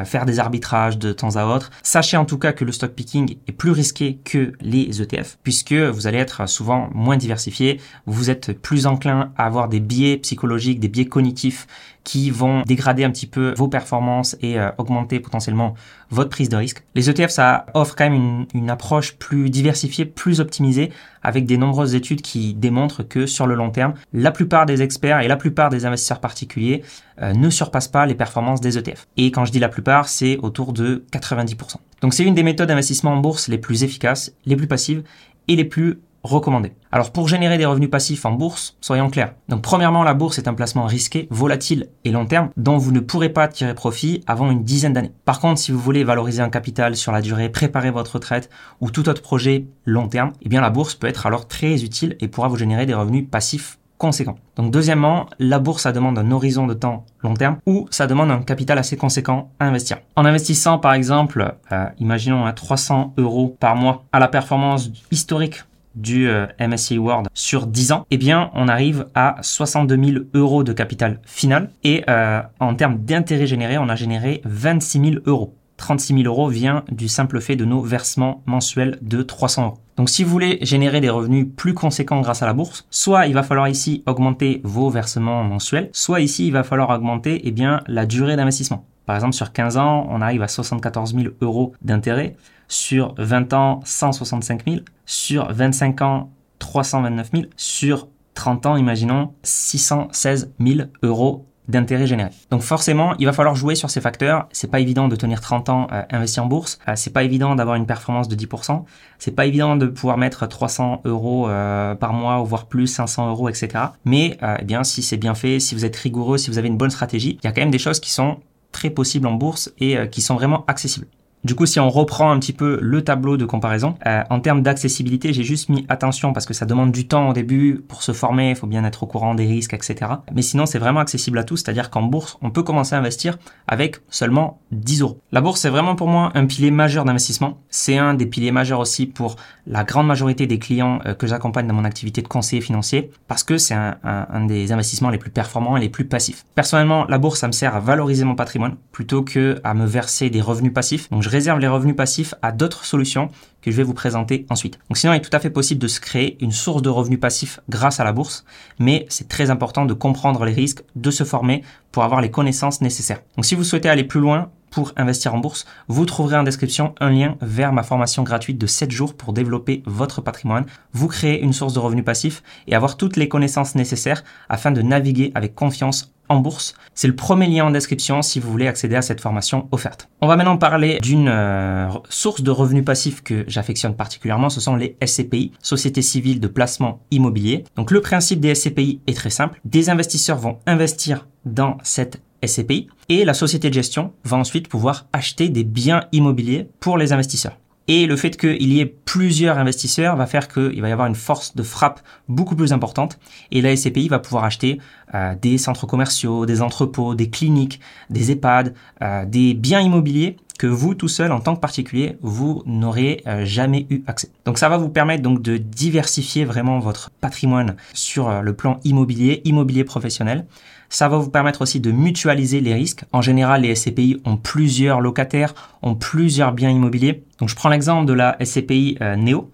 faire 0.06 0.26
des 0.26 0.40
arbitrages 0.40 1.00
de 1.00 1.12
temps 1.12 1.36
à 1.36 1.46
autre. 1.46 1.72
Sachez 1.82 2.16
en 2.16 2.26
tout 2.26 2.38
cas 2.38 2.54
que 2.54 2.64
le 2.64 2.72
stock 2.72 2.92
picking 2.92 3.38
est 3.48 3.52
plus 3.52 3.72
risqué 3.72 4.20
que 4.24 4.54
les 4.62 5.02
ETF 5.02 5.40
puisque 5.42 5.74
vous 5.74 6.06
allez 6.06 6.20
être 6.20 6.48
souvent 6.48 6.90
moins 6.94 7.18
diversifié, 7.18 7.82
vous 8.06 8.30
êtes 8.30 8.54
plus 8.54 8.86
enclin 8.86 9.32
à 9.36 9.48
avoir 9.48 9.68
des 9.68 9.80
biais 9.80 10.18
psychologiques, 10.18 10.80
des 10.80 10.88
biais 10.88 11.08
cognitifs 11.08 11.66
qui 12.10 12.32
vont 12.32 12.64
dégrader 12.64 13.04
un 13.04 13.12
petit 13.12 13.28
peu 13.28 13.54
vos 13.56 13.68
performances 13.68 14.36
et 14.42 14.58
augmenter 14.80 15.20
potentiellement 15.20 15.76
votre 16.10 16.32
prise 16.32 16.50
de 16.50 16.56
risque. 16.56 16.84
Les 16.96 17.08
ETF, 17.08 17.30
ça 17.30 17.68
offre 17.76 17.96
quand 17.96 18.06
même 18.06 18.16
une, 18.16 18.46
une 18.56 18.70
approche 18.72 19.14
plus 19.18 19.52
diversifiée, 19.52 20.06
plus 20.06 20.40
optimisée, 20.40 20.92
avec 21.22 21.46
des 21.46 21.58
nombreuses 21.58 21.94
études 21.94 22.24
qui 22.24 22.56
démontrent 22.56 23.04
que 23.04 23.28
sur 23.28 23.46
le 23.46 23.54
long 23.54 23.70
terme, 23.70 23.94
la 24.12 24.32
plupart 24.32 24.66
des 24.66 24.82
experts 24.82 25.20
et 25.20 25.28
la 25.28 25.36
plupart 25.36 25.70
des 25.70 25.86
investisseurs 25.86 26.20
particuliers 26.20 26.84
euh, 27.22 27.34
ne 27.34 27.52
surpassent 27.52 27.88
pas 27.88 28.08
les 28.08 28.16
performances 28.16 28.60
des 28.60 28.78
ETF. 28.78 29.08
Et 29.18 29.30
quand 29.30 29.46
je 29.46 29.52
dis 29.52 29.60
la 29.60 29.70
plupart, 29.70 30.08
c'est 30.08 30.38
autour 30.38 30.74
de 30.74 31.06
90%. 31.14 31.76
Donc 32.02 32.14
c'est 32.16 32.24
une 32.24 32.34
des 32.34 32.44
méthodes 32.44 32.70
d'investissement 32.70 33.12
en 33.12 33.18
bourse 33.18 33.50
les 33.50 33.60
plus 33.60 33.84
efficaces, 33.84 34.34
les 34.46 34.56
plus 34.56 34.68
passives 34.68 35.04
et 35.48 35.56
les 35.56 35.66
plus 35.66 36.00
recommandé. 36.24 36.74
Alors 36.92 37.12
pour 37.12 37.28
générer 37.28 37.58
des 37.58 37.66
revenus 37.66 37.90
passifs 37.90 38.26
en 38.26 38.32
bourse, 38.32 38.78
soyons 38.82 39.10
clairs. 39.10 39.34
Donc 39.48 39.62
premièrement, 39.62 40.04
la 40.04 40.14
bourse 40.14 40.38
est 40.38 40.48
un 40.48 40.54
placement 40.54 40.86
risqué, 40.86 41.28
volatile 41.30 41.90
et 42.04 42.12
long 42.12 42.26
terme 42.26 42.50
dont 42.58 42.78
vous 42.78 42.92
ne 42.92 43.00
pourrez 43.00 43.30
pas 43.30 43.48
tirer 43.48 43.76
profit 43.76 44.24
avant 44.28 44.52
une 44.52 44.64
dizaine 44.64 44.94
d'années. 44.94 45.12
Par 45.26 45.40
contre, 45.40 45.60
si 45.60 45.72
vous 45.72 45.80
voulez 45.80 46.04
valoriser 46.04 46.42
un 46.42 46.50
capital 46.50 46.96
sur 46.96 47.12
la 47.12 47.22
durée, 47.22 47.50
préparer 47.50 47.92
votre 47.92 48.16
retraite 48.16 48.50
ou 48.82 48.92
tout 48.92 49.10
autre 49.10 49.22
projet 49.22 49.68
long 49.86 50.08
terme, 50.08 50.32
eh 50.42 50.50
bien 50.50 50.62
la 50.62 50.70
bourse 50.70 50.96
peut 50.96 51.08
être 51.08 51.26
alors 51.26 51.48
très 51.48 51.84
utile 51.84 52.18
et 52.20 52.28
pourra 52.28 52.48
vous 52.48 52.58
générer 52.58 52.86
des 52.86 52.94
revenus 52.94 53.26
passifs 53.30 53.80
conséquent. 54.00 54.38
Donc 54.56 54.72
deuxièmement, 54.72 55.28
la 55.38 55.60
bourse, 55.60 55.84
ça 55.84 55.92
demande 55.92 56.18
un 56.18 56.32
horizon 56.32 56.66
de 56.66 56.74
temps 56.74 57.06
long 57.22 57.36
terme 57.36 57.58
ou 57.68 57.86
ça 57.92 58.08
demande 58.08 58.32
un 58.32 58.42
capital 58.42 58.80
assez 58.80 58.98
conséquent 58.98 59.52
à 59.60 59.66
investir. 59.66 59.98
En 60.16 60.26
investissant 60.26 60.80
par 60.80 60.94
exemple, 60.94 61.56
euh, 61.72 61.86
imaginons 62.00 62.46
à 62.46 62.54
300 62.54 63.14
euros 63.18 63.56
par 63.60 63.76
mois 63.76 64.06
à 64.12 64.20
la 64.20 64.30
performance 64.30 64.90
historique 65.12 65.64
du 65.96 66.28
euh, 66.28 66.48
MSCI 66.60 66.98
World 66.98 67.28
sur 67.34 67.68
10 67.68 67.92
ans, 67.92 68.06
eh 68.12 68.18
bien, 68.18 68.52
on 68.54 68.68
arrive 68.68 69.08
à 69.16 69.38
62 69.42 70.04
000 70.04 70.26
euros 70.34 70.64
de 70.64 70.74
capital 70.74 71.20
final. 71.26 71.70
Et 71.84 72.04
euh, 72.10 72.42
en 72.60 72.76
termes 72.76 73.00
d'intérêt 73.00 73.48
généré, 73.48 73.78
on 73.78 73.90
a 73.90 73.96
généré 73.96 74.42
26 74.46 75.00
000 75.00 75.16
euros. 75.26 75.56
36 75.78 76.24
000 76.24 76.26
euros 76.26 76.50
vient 76.50 76.84
du 76.92 77.08
simple 77.08 77.40
fait 77.40 77.56
de 77.56 77.64
nos 77.64 77.82
versements 77.82 78.44
mensuels 78.46 79.00
de 79.02 79.22
300 79.22 79.66
euros. 79.66 79.78
Donc 79.96 80.10
si 80.10 80.24
vous 80.24 80.30
voulez 80.30 80.60
générer 80.62 81.02
des 81.02 81.10
revenus 81.10 81.48
plus 81.56 81.74
conséquents 81.74 82.22
grâce 82.22 82.44
à 82.44 82.46
la 82.46 82.54
bourse, 82.54 82.86
soit 82.90 83.28
il 83.28 83.34
va 83.34 83.44
falloir 83.44 83.68
ici 83.68 84.04
augmenter 84.06 84.62
vos 84.64 84.90
versements 84.90 85.44
mensuels, 85.44 85.90
soit 85.94 86.20
ici 86.20 86.48
il 86.48 86.54
va 86.54 86.64
falloir 86.64 86.90
augmenter 86.90 87.42
eh 87.46 87.52
bien, 87.52 87.82
la 87.88 88.06
durée 88.06 88.36
d'investissement. 88.36 88.86
Par 89.06 89.16
exemple, 89.16 89.34
sur 89.34 89.52
15 89.52 89.78
ans, 89.78 90.06
on 90.12 90.22
arrive 90.22 90.44
à 90.44 90.48
74 90.48 91.16
000 91.16 91.34
euros 91.42 91.74
d'intérêt. 91.82 92.36
Sur 92.70 93.16
20 93.18 93.54
ans, 93.54 93.82
165 93.84 94.64
000. 94.66 94.78
Sur 95.06 95.52
25 95.52 96.02
ans, 96.02 96.32
329 96.60 97.32
000. 97.34 97.44
Sur 97.58 98.08
30 98.36 98.66
ans, 98.68 98.78
imaginons 98.78 99.34
616 99.44 100.54
000 100.60 100.88
euros 101.04 101.46
d'intérêt 101.68 102.08
généré. 102.08 102.32
Donc 102.50 102.62
forcément, 102.62 103.16
il 103.20 103.26
va 103.26 103.34
falloir 103.34 103.56
jouer 103.56 103.76
sur 103.76 103.90
ces 103.90 104.02
facteurs. 104.02 104.48
C'est 104.52 104.70
pas 104.70 104.80
évident 104.80 105.08
de 105.08 105.16
tenir 105.16 105.40
30 105.40 105.70
ans 105.70 105.88
euh, 105.92 106.02
investi 106.12 106.40
en 106.40 106.48
bourse. 106.48 106.80
Euh, 106.88 106.94
c'est 106.96 107.12
pas 107.14 107.24
évident 107.24 107.56
d'avoir 107.56 107.76
une 107.76 107.86
performance 107.86 108.28
de 108.28 108.36
10%. 108.36 108.84
C'est 109.20 109.32
pas 109.32 109.46
évident 109.46 109.76
de 109.76 109.86
pouvoir 109.86 110.18
mettre 110.18 110.48
300 110.48 111.02
euros 111.06 111.48
euh, 111.48 111.96
par 111.96 112.14
mois 112.14 112.42
ou 112.42 112.46
voire 112.46 112.66
plus 112.66 112.88
500 112.88 113.30
euros, 113.30 113.50
etc. 113.50 113.70
Mais 114.04 114.38
eh 114.60 114.66
bien, 114.66 114.84
si 114.84 115.04
c'est 115.04 115.18
bien 115.18 115.36
fait, 115.36 115.60
si 115.60 115.76
vous 115.76 115.86
êtes 115.86 115.96
rigoureux, 115.96 116.38
si 116.38 116.50
vous 116.50 116.58
avez 116.58 116.68
une 116.68 116.78
bonne 116.78 116.90
stratégie, 116.90 117.38
il 117.42 117.46
y 117.46 117.48
a 117.48 117.52
quand 117.52 117.62
même 117.62 117.72
des 117.72 117.80
choses 117.80 118.00
qui 118.00 118.12
sont 118.12 118.38
très 118.72 118.90
possibles 118.90 119.28
en 119.28 119.34
bourse 119.34 119.72
et 119.80 119.98
qui 120.10 120.22
sont 120.22 120.36
vraiment 120.36 120.64
accessibles. 120.68 121.08
Du 121.46 121.56
coup, 121.56 121.66
si 121.66 121.80
on 121.80 121.90
reprend 121.90 122.32
un 122.32 122.40
petit 122.40 122.52
peu 122.52 122.78
le 122.82 123.02
tableau 123.02 123.38
de 123.38 123.46
comparaison, 123.46 123.96
euh, 124.06 124.24
en 124.30 124.42
termes 124.42 124.62
d'accessibilité, 124.62 125.32
j'ai 125.32 125.44
juste 125.44 125.70
mis 125.70 125.86
attention 125.88 126.34
parce 126.34 126.46
que 126.46 126.54
ça 126.54 126.66
demande 126.66 126.92
du 126.92 127.08
temps 127.08 127.30
au 127.30 127.34
début 127.34 127.82
pour 127.88 128.04
se 128.04 128.12
former, 128.12 128.50
il 128.50 128.56
faut 128.58 128.68
bien 128.68 128.84
être 128.84 129.04
au 129.04 129.08
courant 129.08 129.36
des 129.36 129.46
risques, 129.46 129.74
etc. 129.74 130.12
Mais 130.34 130.42
sinon, 130.42 130.66
c'est 130.66 130.80
vraiment 130.80 131.00
accessible 131.00 131.38
à 131.38 131.46
tous, 131.46 131.58
c'est-à-dire 131.58 131.90
qu'en 131.90 132.02
bourse, 132.02 132.38
on 132.42 132.50
peut 132.50 132.64
commencer 132.64 132.94
à 132.94 132.98
investir 132.98 133.38
avec 133.70 134.02
seulement 134.10 134.60
10 134.72 135.02
euros. 135.02 135.22
La 135.32 135.40
bourse, 135.40 135.62
c'est 135.62 135.70
vraiment 135.70 135.96
pour 135.96 136.08
moi 136.08 136.32
un 136.36 136.46
pilier 136.46 136.72
majeur 136.72 137.06
d'investissement. 137.06 137.58
C'est 137.70 137.98
un 137.98 138.16
des 138.16 138.26
piliers 138.26 138.52
majeurs 138.52 138.82
aussi 138.82 139.06
pour 139.06 139.38
la 139.66 139.86
grande 139.86 140.08
majorité 140.08 140.46
des 140.46 140.60
clients 140.60 141.00
euh, 141.06 141.14
que 141.14 141.26
j'accompagne 141.26 141.68
dans 141.68 141.74
mon 141.74 141.86
activité 141.86 142.22
de 142.22 142.28
conseiller 142.28 142.62
financier 142.62 143.12
parce 143.30 143.44
que 143.44 143.58
c'est 143.58 143.76
un, 143.76 143.98
un, 144.04 144.46
des 144.46 144.74
investissements 144.74 145.10
les 145.10 145.18
plus 145.18 145.30
performants 145.30 145.78
et 145.78 145.80
les 145.80 145.90
plus 145.90 146.06
passifs. 146.06 146.46
Personnellement, 146.56 147.06
la 147.08 147.18
bourse, 147.18 147.40
ça 147.40 147.48
me 147.48 147.54
sert 147.54 147.76
à 147.76 147.80
valoriser 147.80 148.26
mon 148.26 148.36
patrimoine 148.36 148.76
plutôt 148.92 149.24
que 149.24 149.62
à 149.64 149.74
me 149.74 149.86
verser 149.86 150.30
des 150.30 150.42
revenus 150.42 150.74
passifs. 150.74 151.08
Je 151.30 151.32
réserve 151.32 151.60
les 151.60 151.68
revenus 151.68 151.96
passifs 151.96 152.34
à 152.42 152.52
d'autres 152.52 152.86
solutions 152.86 153.30
que 153.62 153.70
je 153.70 153.78
vais 153.78 153.84
vous 153.84 153.94
présenter 153.94 154.48
ensuite. 154.50 154.80
Donc 154.90 154.98
sinon, 154.98 155.14
il 155.14 155.18
est 155.18 155.22
tout 155.22 155.36
à 155.36 155.40
fait 155.40 155.52
possible 155.52 155.80
de 155.80 155.88
se 155.88 156.00
créer 156.00 156.38
une 156.42 156.52
source 156.52 156.82
de 156.82 156.90
revenus 156.90 157.20
passifs 157.20 157.60
grâce 157.70 158.00
à 158.00 158.04
la 158.04 158.14
bourse, 158.14 158.46
mais 158.80 159.06
c'est 159.10 159.28
très 159.28 159.52
important 159.52 159.86
de 159.86 159.94
comprendre 159.94 160.44
les 160.44 160.54
risques, 160.54 160.82
de 160.96 161.12
se 161.12 161.24
former 161.24 161.64
pour 161.92 162.04
avoir 162.04 162.22
les 162.22 162.32
connaissances 162.32 162.82
nécessaires. 162.82 163.22
Donc 163.36 163.46
si 163.46 163.54
vous 163.54 163.64
souhaitez 163.64 163.90
aller 163.90 164.04
plus 164.04 164.20
loin, 164.20 164.50
pour 164.72 164.94
investir 164.98 165.34
en 165.34 165.40
bourse, 165.40 165.66
vous 165.88 166.06
trouverez 166.06 166.38
en 166.38 166.44
description 166.44 166.94
un 167.00 167.10
lien 167.10 167.38
vers 167.42 167.74
ma 167.74 167.82
formation 167.82 168.22
gratuite 168.22 168.60
de 168.60 168.68
7 168.68 168.92
jours 168.92 169.16
pour 169.16 169.34
développer 169.34 169.82
votre 169.86 170.22
patrimoine, 170.22 170.66
vous 170.94 171.08
créer 171.08 171.42
une 171.42 171.54
source 171.54 171.74
de 171.74 171.80
revenus 171.80 172.06
passifs 172.06 172.44
et 172.68 172.76
avoir 172.76 172.96
toutes 172.96 173.18
les 173.18 173.28
connaissances 173.28 173.74
nécessaires 173.74 174.24
afin 174.48 174.72
de 174.72 174.84
naviguer 174.84 175.32
avec 175.34 175.56
confiance 175.56 176.14
en 176.30 176.38
bourse. 176.38 176.76
C'est 176.94 177.08
le 177.08 177.16
premier 177.16 177.48
lien 177.48 177.66
en 177.66 177.72
description 177.72 178.22
si 178.22 178.40
vous 178.40 178.50
voulez 178.52 178.68
accéder 178.68 178.96
à 178.96 179.02
cette 179.02 179.22
formation 179.22 179.68
offerte. 179.72 180.10
On 180.22 180.28
va 180.28 180.36
maintenant 180.36 180.58
parler 180.58 181.00
d'une 181.02 181.28
euh, 181.28 181.90
source 182.10 182.42
de 182.42 182.52
revenus 182.52 182.86
passifs 182.86 183.22
que 183.22 183.44
j'affectionne 183.48 183.96
particulièrement, 183.96 184.50
ce 184.50 184.62
sont 184.62 184.76
les 184.76 184.96
SCPI, 185.06 185.52
Sociétés 185.62 186.02
civiles 186.02 186.40
de 186.40 186.48
placement 186.48 187.02
immobilier. 187.12 187.64
Donc 187.76 187.92
le 187.92 188.02
principe 188.02 188.40
des 188.40 188.56
SCPI 188.56 189.02
est 189.08 189.18
très 189.18 189.30
simple. 189.30 189.60
Des 189.66 189.90
investisseurs 189.90 190.38
vont 190.38 190.60
investir 190.66 191.28
dans 191.46 191.78
cette 191.84 192.22
SCPI 192.46 192.88
et 193.10 193.26
la 193.26 193.34
société 193.34 193.70
de 193.70 193.74
gestion 193.74 194.14
va 194.24 194.38
ensuite 194.38 194.68
pouvoir 194.68 195.08
acheter 195.14 195.50
des 195.50 195.64
biens 195.64 196.06
immobiliers 196.12 196.70
pour 196.80 196.98
les 196.98 197.12
investisseurs. 197.12 197.58
Et 197.90 198.06
le 198.06 198.16
fait 198.16 198.38
qu'il 198.38 198.72
y 198.72 198.82
ait 198.82 198.86
plusieurs 198.86 199.58
investisseurs 199.58 200.16
va 200.16 200.28
faire 200.28 200.48
qu'il 200.48 200.80
va 200.80 200.90
y 200.90 200.92
avoir 200.92 201.08
une 201.08 201.16
force 201.16 201.56
de 201.56 201.64
frappe 201.64 202.02
beaucoup 202.28 202.56
plus 202.56 202.72
importante. 202.72 203.18
Et 203.50 203.62
la 203.62 203.76
SCPI 203.76 204.10
va 204.10 204.20
pouvoir 204.20 204.44
acheter 204.44 204.78
euh, 205.16 205.34
des 205.42 205.58
centres 205.58 205.88
commerciaux, 205.88 206.46
des 206.46 206.62
entrepôts, 206.62 207.16
des 207.16 207.32
cliniques, 207.32 207.80
des 208.12 208.30
EHPAD, 208.30 208.76
euh, 209.02 209.26
des 209.26 209.56
biens 209.56 209.82
immobiliers 209.82 210.38
que 210.60 210.68
vous 210.68 210.94
tout 210.94 211.08
seul 211.08 211.32
en 211.32 211.40
tant 211.40 211.56
que 211.56 211.62
particulier 211.62 212.18
vous 212.22 212.62
n'aurez 212.68 213.24
euh, 213.26 213.44
jamais 213.44 213.88
eu 213.90 214.04
accès. 214.06 214.30
Donc 214.46 214.60
ça 214.60 214.70
va 214.70 214.78
vous 214.78 214.90
permettre 214.90 215.24
donc 215.24 215.42
de 215.42 215.58
diversifier 215.58 216.46
vraiment 216.46 216.78
votre 216.78 217.10
patrimoine 217.10 217.76
sur 217.94 218.44
le 218.44 218.54
plan 218.54 218.80
immobilier, 218.84 219.42
immobilier 219.46 219.84
professionnel. 219.84 220.46
Ça 220.90 221.08
va 221.08 221.18
vous 221.18 221.30
permettre 221.30 221.62
aussi 221.62 221.80
de 221.80 221.92
mutualiser 221.92 222.62
les 222.62 222.74
risques. 222.74 223.06
En 223.12 223.22
général, 223.22 223.62
les 223.62 223.76
SCPI 223.76 224.22
ont 224.26 224.38
plusieurs 224.38 225.02
locataires, 225.02 225.54
ont 225.84 225.94
plusieurs 225.94 226.52
biens 226.52 226.72
immobiliers. 226.72 227.24
Donc 227.38 227.50
je 227.50 227.56
prends 227.56 227.70
l'exemple 227.70 228.08
de 228.08 228.14
la 228.14 228.36
SCPI 228.44 228.98
euh, 229.02 229.16
Neo. 229.16 229.52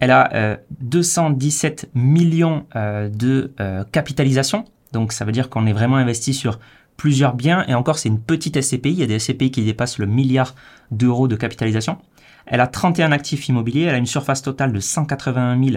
Elle 0.00 0.10
a 0.10 0.58
217 0.80 1.84
euh, 1.84 1.98
millions 1.98 2.66
euh, 2.74 3.08
de 3.08 3.52
capitalisation. 3.92 4.64
Donc 4.92 5.12
ça 5.12 5.24
veut 5.24 5.30
dire 5.30 5.48
qu'on 5.48 5.66
est 5.66 5.72
vraiment 5.72 5.96
investi 5.96 6.34
sur 6.34 6.58
plusieurs 6.96 7.34
biens. 7.34 7.64
Et 7.68 7.74
encore, 7.74 7.98
c'est 7.98 8.08
une 8.08 8.20
petite 8.20 8.60
SCPI. 8.60 8.90
Il 8.90 8.98
y 8.98 9.02
a 9.04 9.06
des 9.06 9.20
SCPI 9.20 9.52
qui 9.52 9.62
dépassent 9.62 9.98
le 9.98 10.06
milliard 10.06 10.56
d'euros 10.90 11.28
de 11.28 11.36
capitalisation. 11.36 11.98
Elle 12.46 12.60
a 12.60 12.66
31 12.66 13.12
actifs 13.12 13.48
immobiliers. 13.48 13.82
Elle 13.82 13.94
a 13.94 13.98
une 13.98 14.06
surface 14.06 14.42
totale 14.42 14.72
de 14.72 14.80
181 14.80 15.62
000 15.62 15.76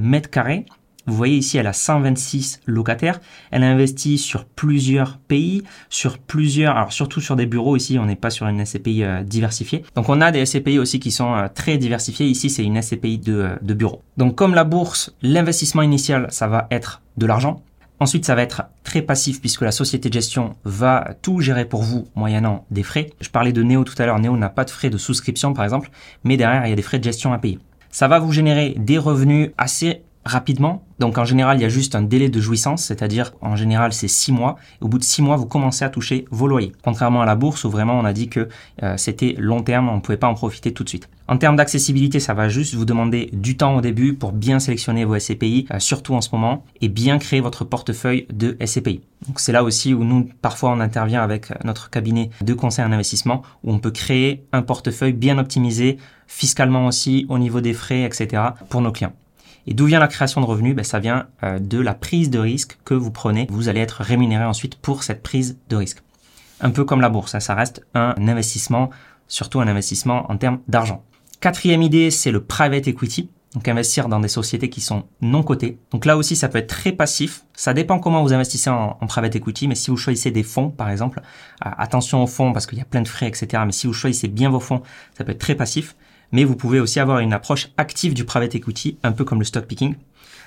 mètres 0.00 0.30
carrés. 0.30 0.66
Vous 1.06 1.14
voyez 1.14 1.36
ici, 1.36 1.56
elle 1.56 1.66
a 1.66 1.72
126 1.72 2.60
locataires. 2.66 3.20
Elle 3.50 3.62
a 3.62 3.70
investi 3.70 4.18
sur 4.18 4.44
plusieurs 4.44 5.18
pays, 5.18 5.62
sur 5.88 6.18
plusieurs, 6.18 6.76
alors 6.76 6.92
surtout 6.92 7.20
sur 7.20 7.36
des 7.36 7.46
bureaux. 7.46 7.76
Ici, 7.76 7.98
on 7.98 8.06
n'est 8.06 8.16
pas 8.16 8.30
sur 8.30 8.46
une 8.48 8.64
SCPI 8.64 9.04
euh, 9.04 9.22
diversifiée. 9.22 9.84
Donc, 9.94 10.08
on 10.08 10.20
a 10.20 10.32
des 10.32 10.44
SCPI 10.44 10.78
aussi 10.78 10.98
qui 10.98 11.12
sont 11.12 11.32
euh, 11.34 11.46
très 11.52 11.78
diversifiés. 11.78 12.26
Ici, 12.26 12.50
c'est 12.50 12.64
une 12.64 12.80
SCPI 12.80 13.18
de, 13.18 13.34
euh, 13.34 13.56
de 13.62 13.74
bureau. 13.74 14.02
Donc, 14.16 14.34
comme 14.34 14.54
la 14.54 14.64
bourse, 14.64 15.14
l'investissement 15.22 15.82
initial, 15.82 16.26
ça 16.30 16.48
va 16.48 16.66
être 16.70 17.02
de 17.16 17.26
l'argent. 17.26 17.62
Ensuite, 17.98 18.26
ça 18.26 18.34
va 18.34 18.42
être 18.42 18.64
très 18.84 19.00
passif 19.00 19.40
puisque 19.40 19.62
la 19.62 19.72
société 19.72 20.08
de 20.08 20.14
gestion 20.14 20.54
va 20.64 21.14
tout 21.22 21.40
gérer 21.40 21.64
pour 21.64 21.82
vous 21.82 22.08
moyennant 22.14 22.66
des 22.70 22.82
frais. 22.82 23.10
Je 23.20 23.30
parlais 23.30 23.52
de 23.52 23.62
Neo 23.62 23.84
tout 23.84 23.94
à 23.98 24.04
l'heure. 24.04 24.18
Neo 24.18 24.36
n'a 24.36 24.50
pas 24.50 24.64
de 24.64 24.70
frais 24.70 24.90
de 24.90 24.98
souscription 24.98 25.54
par 25.54 25.64
exemple, 25.64 25.90
mais 26.22 26.36
derrière, 26.36 26.66
il 26.66 26.70
y 26.70 26.72
a 26.72 26.76
des 26.76 26.82
frais 26.82 26.98
de 26.98 27.04
gestion 27.04 27.32
à 27.32 27.38
payer. 27.38 27.58
Ça 27.90 28.08
va 28.08 28.18
vous 28.18 28.32
générer 28.32 28.74
des 28.76 28.98
revenus 28.98 29.52
assez 29.56 30.02
rapidement. 30.26 30.82
Donc 30.98 31.18
en 31.18 31.24
général, 31.24 31.58
il 31.58 31.62
y 31.62 31.64
a 31.64 31.68
juste 31.68 31.94
un 31.94 32.02
délai 32.02 32.28
de 32.28 32.40
jouissance, 32.40 32.84
c'est-à-dire 32.84 33.32
en 33.40 33.54
général 33.54 33.92
c'est 33.92 34.08
six 34.08 34.32
mois. 34.32 34.56
au 34.80 34.88
bout 34.88 34.98
de 34.98 35.04
six 35.04 35.22
mois, 35.22 35.36
vous 35.36 35.46
commencez 35.46 35.84
à 35.84 35.88
toucher 35.88 36.24
vos 36.30 36.48
loyers. 36.48 36.72
Contrairement 36.82 37.22
à 37.22 37.26
la 37.26 37.36
bourse 37.36 37.64
où 37.64 37.70
vraiment 37.70 37.98
on 37.98 38.04
a 38.04 38.12
dit 38.12 38.28
que 38.28 38.48
euh, 38.82 38.96
c'était 38.96 39.34
long 39.38 39.62
terme, 39.62 39.88
on 39.88 39.96
ne 39.96 40.00
pouvait 40.00 40.16
pas 40.16 40.26
en 40.26 40.34
profiter 40.34 40.72
tout 40.72 40.84
de 40.84 40.88
suite. 40.88 41.08
En 41.28 41.38
termes 41.38 41.56
d'accessibilité, 41.56 42.20
ça 42.20 42.34
va 42.34 42.48
juste 42.48 42.74
vous 42.74 42.84
demander 42.84 43.30
du 43.32 43.56
temps 43.56 43.76
au 43.76 43.80
début 43.80 44.14
pour 44.14 44.32
bien 44.32 44.58
sélectionner 44.58 45.04
vos 45.04 45.18
SCPI, 45.18 45.66
euh, 45.70 45.78
surtout 45.78 46.14
en 46.14 46.20
ce 46.20 46.30
moment, 46.32 46.64
et 46.80 46.88
bien 46.88 47.18
créer 47.18 47.40
votre 47.40 47.64
portefeuille 47.64 48.26
de 48.32 48.56
SCPI. 48.64 49.02
Donc 49.26 49.40
c'est 49.40 49.52
là 49.52 49.64
aussi 49.64 49.94
où 49.94 50.04
nous, 50.04 50.28
parfois, 50.42 50.70
on 50.70 50.80
intervient 50.80 51.22
avec 51.22 51.52
notre 51.64 51.90
cabinet 51.90 52.30
de 52.42 52.54
conseil 52.54 52.84
en 52.84 52.92
investissement, 52.92 53.42
où 53.64 53.72
on 53.72 53.78
peut 53.78 53.90
créer 53.90 54.44
un 54.52 54.62
portefeuille 54.62 55.12
bien 55.12 55.38
optimisé, 55.38 55.98
fiscalement 56.26 56.86
aussi, 56.86 57.26
au 57.28 57.38
niveau 57.38 57.60
des 57.60 57.74
frais, 57.74 58.02
etc., 58.02 58.42
pour 58.68 58.80
nos 58.80 58.92
clients. 58.92 59.12
Et 59.66 59.74
d'où 59.74 59.86
vient 59.86 59.98
la 59.98 60.08
création 60.08 60.40
de 60.40 60.46
revenus? 60.46 60.74
Ben, 60.74 60.84
Ça 60.84 60.98
vient 60.98 61.26
euh, 61.42 61.58
de 61.58 61.78
la 61.78 61.94
prise 61.94 62.30
de 62.30 62.38
risque 62.38 62.78
que 62.84 62.94
vous 62.94 63.10
prenez. 63.10 63.46
Vous 63.50 63.68
allez 63.68 63.80
être 63.80 64.02
rémunéré 64.02 64.44
ensuite 64.44 64.76
pour 64.76 65.02
cette 65.02 65.22
prise 65.22 65.58
de 65.68 65.76
risque. 65.76 66.02
Un 66.60 66.70
peu 66.70 66.84
comme 66.84 67.00
la 67.00 67.08
bourse, 67.08 67.34
hein, 67.34 67.40
ça 67.40 67.54
reste 67.54 67.84
un 67.94 68.14
investissement, 68.28 68.90
surtout 69.28 69.60
un 69.60 69.68
investissement 69.68 70.30
en 70.30 70.36
termes 70.36 70.60
d'argent. 70.68 71.02
Quatrième 71.40 71.82
idée, 71.82 72.10
c'est 72.10 72.30
le 72.30 72.42
private 72.42 72.88
equity. 72.88 73.28
Donc 73.54 73.68
investir 73.68 74.08
dans 74.08 74.20
des 74.20 74.28
sociétés 74.28 74.68
qui 74.68 74.82
sont 74.82 75.04
non 75.22 75.42
cotées. 75.42 75.78
Donc 75.90 76.04
là 76.04 76.18
aussi, 76.18 76.36
ça 76.36 76.48
peut 76.48 76.58
être 76.58 76.66
très 76.66 76.92
passif. 76.92 77.44
Ça 77.54 77.72
dépend 77.72 77.98
comment 77.98 78.22
vous 78.22 78.34
investissez 78.34 78.68
en, 78.68 78.94
private 79.08 79.34
equity, 79.34 79.66
mais 79.66 79.74
si 79.74 79.90
vous 79.90 79.96
choisissez 79.96 80.30
des 80.30 80.42
fonds, 80.42 80.68
par 80.68 80.90
exemple, 80.90 81.22
euh, 81.64 81.70
attention 81.78 82.22
aux 82.22 82.26
fonds 82.26 82.52
parce 82.52 82.66
qu'il 82.66 82.76
y 82.76 82.82
a 82.82 82.84
plein 82.84 83.00
de 83.00 83.08
frais, 83.08 83.28
etc. 83.28 83.62
Mais 83.64 83.72
si 83.72 83.86
vous 83.86 83.94
choisissez 83.94 84.28
bien 84.28 84.50
vos 84.50 84.60
fonds, 84.60 84.82
ça 85.16 85.24
peut 85.24 85.32
être 85.32 85.38
très 85.38 85.54
passif 85.54 85.96
mais 86.32 86.44
vous 86.44 86.56
pouvez 86.56 86.80
aussi 86.80 87.00
avoir 87.00 87.20
une 87.20 87.32
approche 87.32 87.68
active 87.76 88.14
du 88.14 88.24
private 88.24 88.54
equity, 88.54 88.98
un 89.02 89.12
peu 89.12 89.24
comme 89.24 89.38
le 89.38 89.44
stock 89.44 89.66
picking. 89.66 89.94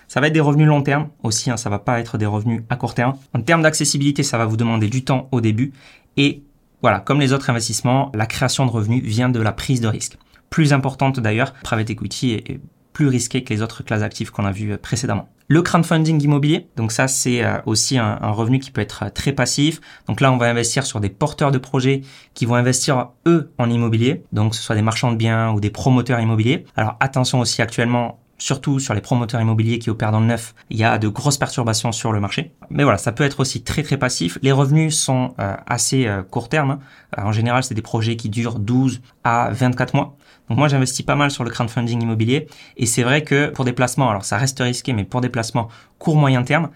Ça 0.08 0.20
va 0.22 0.28
être 0.28 0.34
des 0.34 0.40
revenus 0.40 0.68
long 0.68 0.82
terme 0.82 1.10
aussi, 1.24 1.52
hein, 1.52 1.58
ça 1.58 1.70
va 1.70 1.80
pas 1.80 2.00
être 2.00 2.18
des 2.18 2.26
revenus 2.26 2.64
à 2.70 2.76
court 2.76 2.96
terme. 2.96 3.16
En 3.34 3.42
termes 3.42 3.62
d'accessibilité, 3.62 4.24
ça 4.24 4.38
va 4.38 4.46
vous 4.46 4.58
demander 4.58 4.88
du 4.88 5.04
temps 5.04 5.28
au 5.32 5.40
début. 5.40 5.72
Et 6.18 6.42
voilà, 6.82 7.00
comme 7.00 7.20
les 7.20 7.34
autres 7.34 7.50
investissements, 7.50 8.12
la 8.16 8.26
création 8.26 8.66
de 8.66 8.72
revenus 8.72 9.04
vient 9.04 9.30
de 9.30 9.40
la 9.40 9.52
prise 9.52 9.82
de 9.82 9.88
risque. 9.88 10.18
Plus 10.50 10.74
importante 10.74 11.20
d'ailleurs, 11.20 11.54
private 11.54 11.92
equity 11.92 12.34
est 12.34 12.60
plus 12.94 13.08
risqué 13.08 13.44
que 13.44 13.54
les 13.54 13.62
autres 13.62 13.84
classes 13.84 14.02
d'actifs 14.02 14.32
qu'on 14.32 14.46
a 14.46 14.52
vues 14.52 14.78
précédemment. 14.78 15.30
Le 15.48 15.64
crowdfunding 15.64 16.22
immobilier, 16.22 16.68
donc 16.76 16.92
ça 16.92 17.08
c'est 17.08 17.44
aussi 17.66 17.98
un, 17.98 18.18
revenu 18.32 18.60
qui 18.60 18.70
peut 18.70 18.82
être 18.82 19.12
très 19.12 19.32
passif. 19.32 19.82
Donc 20.08 20.22
là 20.22 20.32
on 20.32 20.38
va 20.38 20.48
investir 20.48 20.86
sur 20.86 21.00
des 21.00 21.10
porteurs 21.10 21.52
de 21.52 21.58
projets 21.58 22.02
qui 22.36 22.46
vont 22.46 22.54
investir 22.54 23.10
eux 23.26 23.52
en 23.58 23.68
immobilier, 23.68 24.24
donc 24.32 24.54
ce 24.54 24.62
soit 24.62 24.76
des 24.76 24.84
marchands 24.84 25.12
de 25.12 25.18
biens 25.18 25.52
ou 25.52 25.60
des 25.60 25.72
promoteurs 25.72 26.20
immobiliers. 26.20 26.66
Alors 26.76 26.98
attention 27.00 27.40
aussi 27.40 27.64
actuellement 27.64 28.20
surtout 28.40 28.80
sur 28.80 28.94
les 28.94 29.02
promoteurs 29.02 29.40
immobiliers 29.40 29.78
qui 29.80 29.90
opèrent 29.90 30.12
dans 30.12 30.22
le 30.22 30.26
neuf, 30.26 30.56
il 30.70 30.78
y 30.78 30.84
a 30.84 30.98
de 30.98 31.08
grosses 31.08 31.38
perturbations 31.38 31.92
sur 31.92 32.12
le 32.12 32.20
marché. 32.20 32.54
Mais 32.70 32.84
voilà, 32.84 32.98
ça 32.98 33.12
peut 33.12 33.24
être 33.24 33.40
aussi 33.42 33.62
très 33.64 33.84
très 33.84 33.98
passif. 33.98 34.40
Les 34.42 34.52
revenus 34.52 34.98
sont 34.98 35.36
euh, 35.40 35.56
assez 35.68 36.08
euh, 36.08 36.24
court 36.24 36.50
terme. 36.50 36.80
Euh, 37.18 37.22
en 37.22 37.32
général, 37.32 37.64
c'est 37.64 37.76
des 37.76 37.82
projets 37.82 38.16
qui 38.16 38.30
durent 38.30 38.60
12 38.60 39.02
à 39.24 39.50
24 39.52 39.94
mois. 39.94 40.16
Donc 40.50 40.58
moi, 40.58 40.68
j'investis 40.68 41.06
pas 41.06 41.16
mal 41.16 41.32
sur 41.32 41.44
le 41.44 41.50
crowdfunding 41.50 42.02
immobilier. 42.02 42.48
Et 42.76 42.86
c'est 42.86 43.04
vrai 43.04 43.24
que 43.24 43.48
pour 43.50 43.66
des 43.66 43.74
placements, 43.74 44.10
alors 44.10 44.26
ça 44.26 44.38
reste 44.38 44.60
risqué, 44.60 44.94
mais 44.94 45.04
pour 45.04 45.22
des 45.22 45.30
placements 45.30 45.70
court 46.00 46.16
moyen 46.16 46.44
terme, 46.44 46.70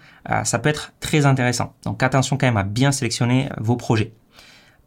ça 0.44 0.58
peut 0.58 0.68
être 0.68 0.92
très 1.00 1.26
intéressant. 1.26 1.74
Donc 1.84 2.02
attention 2.02 2.36
quand 2.36 2.46
même 2.46 2.56
à 2.56 2.62
bien 2.62 2.92
sélectionner 2.92 3.48
vos 3.58 3.76
projets. 3.76 4.12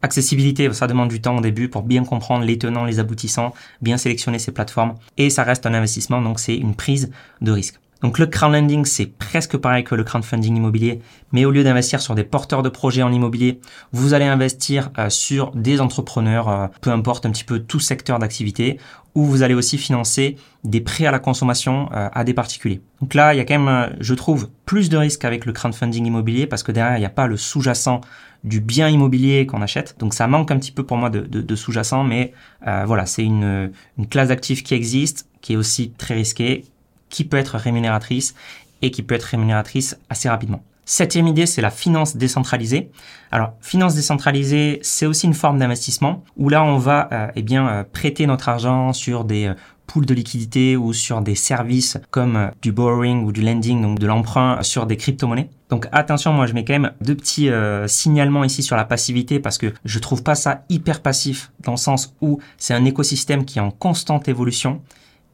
Accessibilité, 0.00 0.72
ça 0.72 0.86
demande 0.86 1.08
du 1.08 1.20
temps 1.20 1.36
au 1.36 1.40
début 1.40 1.68
pour 1.68 1.82
bien 1.82 2.04
comprendre 2.04 2.44
les 2.44 2.56
tenants, 2.56 2.84
les 2.84 3.00
aboutissants, 3.00 3.52
bien 3.82 3.96
sélectionner 3.98 4.38
ces 4.38 4.52
plateformes. 4.52 4.94
Et 5.16 5.28
ça 5.28 5.42
reste 5.42 5.66
un 5.66 5.74
investissement, 5.74 6.22
donc 6.22 6.38
c'est 6.38 6.56
une 6.56 6.76
prise 6.76 7.10
de 7.40 7.50
risque. 7.50 7.80
Donc 8.02 8.18
le 8.18 8.26
crowdlending, 8.26 8.84
c'est 8.84 9.06
presque 9.06 9.56
pareil 9.56 9.82
que 9.82 9.94
le 9.94 10.04
crowdfunding 10.04 10.56
immobilier, 10.56 11.00
mais 11.32 11.44
au 11.44 11.50
lieu 11.50 11.64
d'investir 11.64 12.00
sur 12.00 12.14
des 12.14 12.22
porteurs 12.22 12.62
de 12.62 12.68
projets 12.68 13.02
en 13.02 13.12
immobilier, 13.12 13.60
vous 13.92 14.14
allez 14.14 14.24
investir 14.24 14.90
euh, 14.98 15.10
sur 15.10 15.50
des 15.50 15.80
entrepreneurs, 15.80 16.48
euh, 16.48 16.66
peu 16.80 16.90
importe 16.90 17.26
un 17.26 17.30
petit 17.30 17.44
peu 17.44 17.58
tout 17.58 17.80
secteur 17.80 18.20
d'activité, 18.20 18.78
ou 19.16 19.24
vous 19.24 19.42
allez 19.42 19.54
aussi 19.54 19.78
financer 19.78 20.36
des 20.62 20.80
prêts 20.80 21.06
à 21.06 21.10
la 21.10 21.18
consommation 21.18 21.88
euh, 21.92 22.08
à 22.12 22.22
des 22.22 22.34
particuliers. 22.34 22.80
Donc 23.00 23.14
là, 23.14 23.34
il 23.34 23.38
y 23.38 23.40
a 23.40 23.44
quand 23.44 23.58
même, 23.58 23.96
je 23.98 24.14
trouve, 24.14 24.48
plus 24.64 24.90
de 24.90 24.96
risques 24.96 25.24
avec 25.24 25.44
le 25.44 25.52
crowdfunding 25.52 26.06
immobilier 26.06 26.46
parce 26.46 26.62
que 26.62 26.70
derrière, 26.70 26.96
il 26.96 27.00
n'y 27.00 27.06
a 27.06 27.10
pas 27.10 27.26
le 27.26 27.36
sous-jacent 27.36 28.00
du 28.44 28.60
bien 28.60 28.88
immobilier 28.88 29.44
qu'on 29.46 29.60
achète. 29.60 29.96
Donc 29.98 30.14
ça 30.14 30.28
manque 30.28 30.52
un 30.52 30.58
petit 30.58 30.70
peu 30.70 30.84
pour 30.84 30.98
moi 30.98 31.10
de, 31.10 31.54
sous-jacent, 31.56 32.04
mais 32.04 32.32
voilà, 32.64 33.04
c'est 33.06 33.24
une 33.24 33.72
classe 34.08 34.28
d'actifs 34.28 34.62
qui 34.62 34.74
existe, 34.74 35.28
qui 35.40 35.54
est 35.54 35.56
aussi 35.56 35.90
très 35.98 36.14
risquée, 36.14 36.64
qui 37.08 37.24
peut 37.24 37.36
être 37.36 37.56
rémunératrice 37.56 38.34
et 38.82 38.90
qui 38.90 39.02
peut 39.02 39.14
être 39.14 39.24
rémunératrice 39.24 39.98
assez 40.08 40.28
rapidement. 40.28 40.62
Septième 40.90 41.26
idée, 41.26 41.44
c'est 41.44 41.60
la 41.60 41.70
finance 41.70 42.16
décentralisée. 42.16 42.90
Alors, 43.30 43.52
finance 43.60 43.94
décentralisée, 43.94 44.78
c'est 44.80 45.04
aussi 45.04 45.26
une 45.26 45.34
forme 45.34 45.58
d'investissement 45.58 46.24
où 46.38 46.48
là, 46.48 46.64
on 46.64 46.78
va 46.78 47.10
euh, 47.12 47.26
eh 47.36 47.42
bien 47.42 47.68
euh, 47.68 47.84
prêter 47.84 48.26
notre 48.26 48.48
argent 48.48 48.94
sur 48.94 49.26
des 49.26 49.48
euh, 49.48 49.54
pools 49.86 50.06
de 50.06 50.14
liquidité 50.14 50.78
ou 50.78 50.94
sur 50.94 51.20
des 51.20 51.34
services 51.34 51.98
comme 52.10 52.36
euh, 52.36 52.48
du 52.62 52.72
borrowing 52.72 53.22
ou 53.24 53.32
du 53.32 53.42
lending, 53.42 53.82
donc 53.82 53.98
de 53.98 54.06
l'emprunt 54.06 54.62
sur 54.62 54.86
des 54.86 54.96
crypto-monnaies. 54.96 55.50
Donc 55.68 55.88
attention, 55.92 56.32
moi 56.32 56.46
je 56.46 56.54
mets 56.54 56.64
quand 56.64 56.72
même 56.72 56.92
deux 57.02 57.14
petits 57.14 57.50
signalements 57.88 58.44
ici 58.44 58.62
sur 58.62 58.74
la 58.74 58.86
passivité 58.86 59.38
parce 59.38 59.58
que 59.58 59.74
je 59.84 59.98
trouve 59.98 60.22
pas 60.22 60.34
ça 60.34 60.64
hyper 60.70 61.02
passif 61.02 61.52
dans 61.60 61.72
le 61.72 61.76
sens 61.76 62.14
où 62.22 62.40
c'est 62.56 62.72
un 62.72 62.86
écosystème 62.86 63.44
qui 63.44 63.58
est 63.58 63.62
en 63.62 63.70
constante 63.70 64.28
évolution 64.28 64.80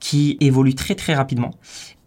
qui 0.01 0.37
évolue 0.41 0.75
très 0.75 0.95
très 0.95 1.15
rapidement 1.15 1.53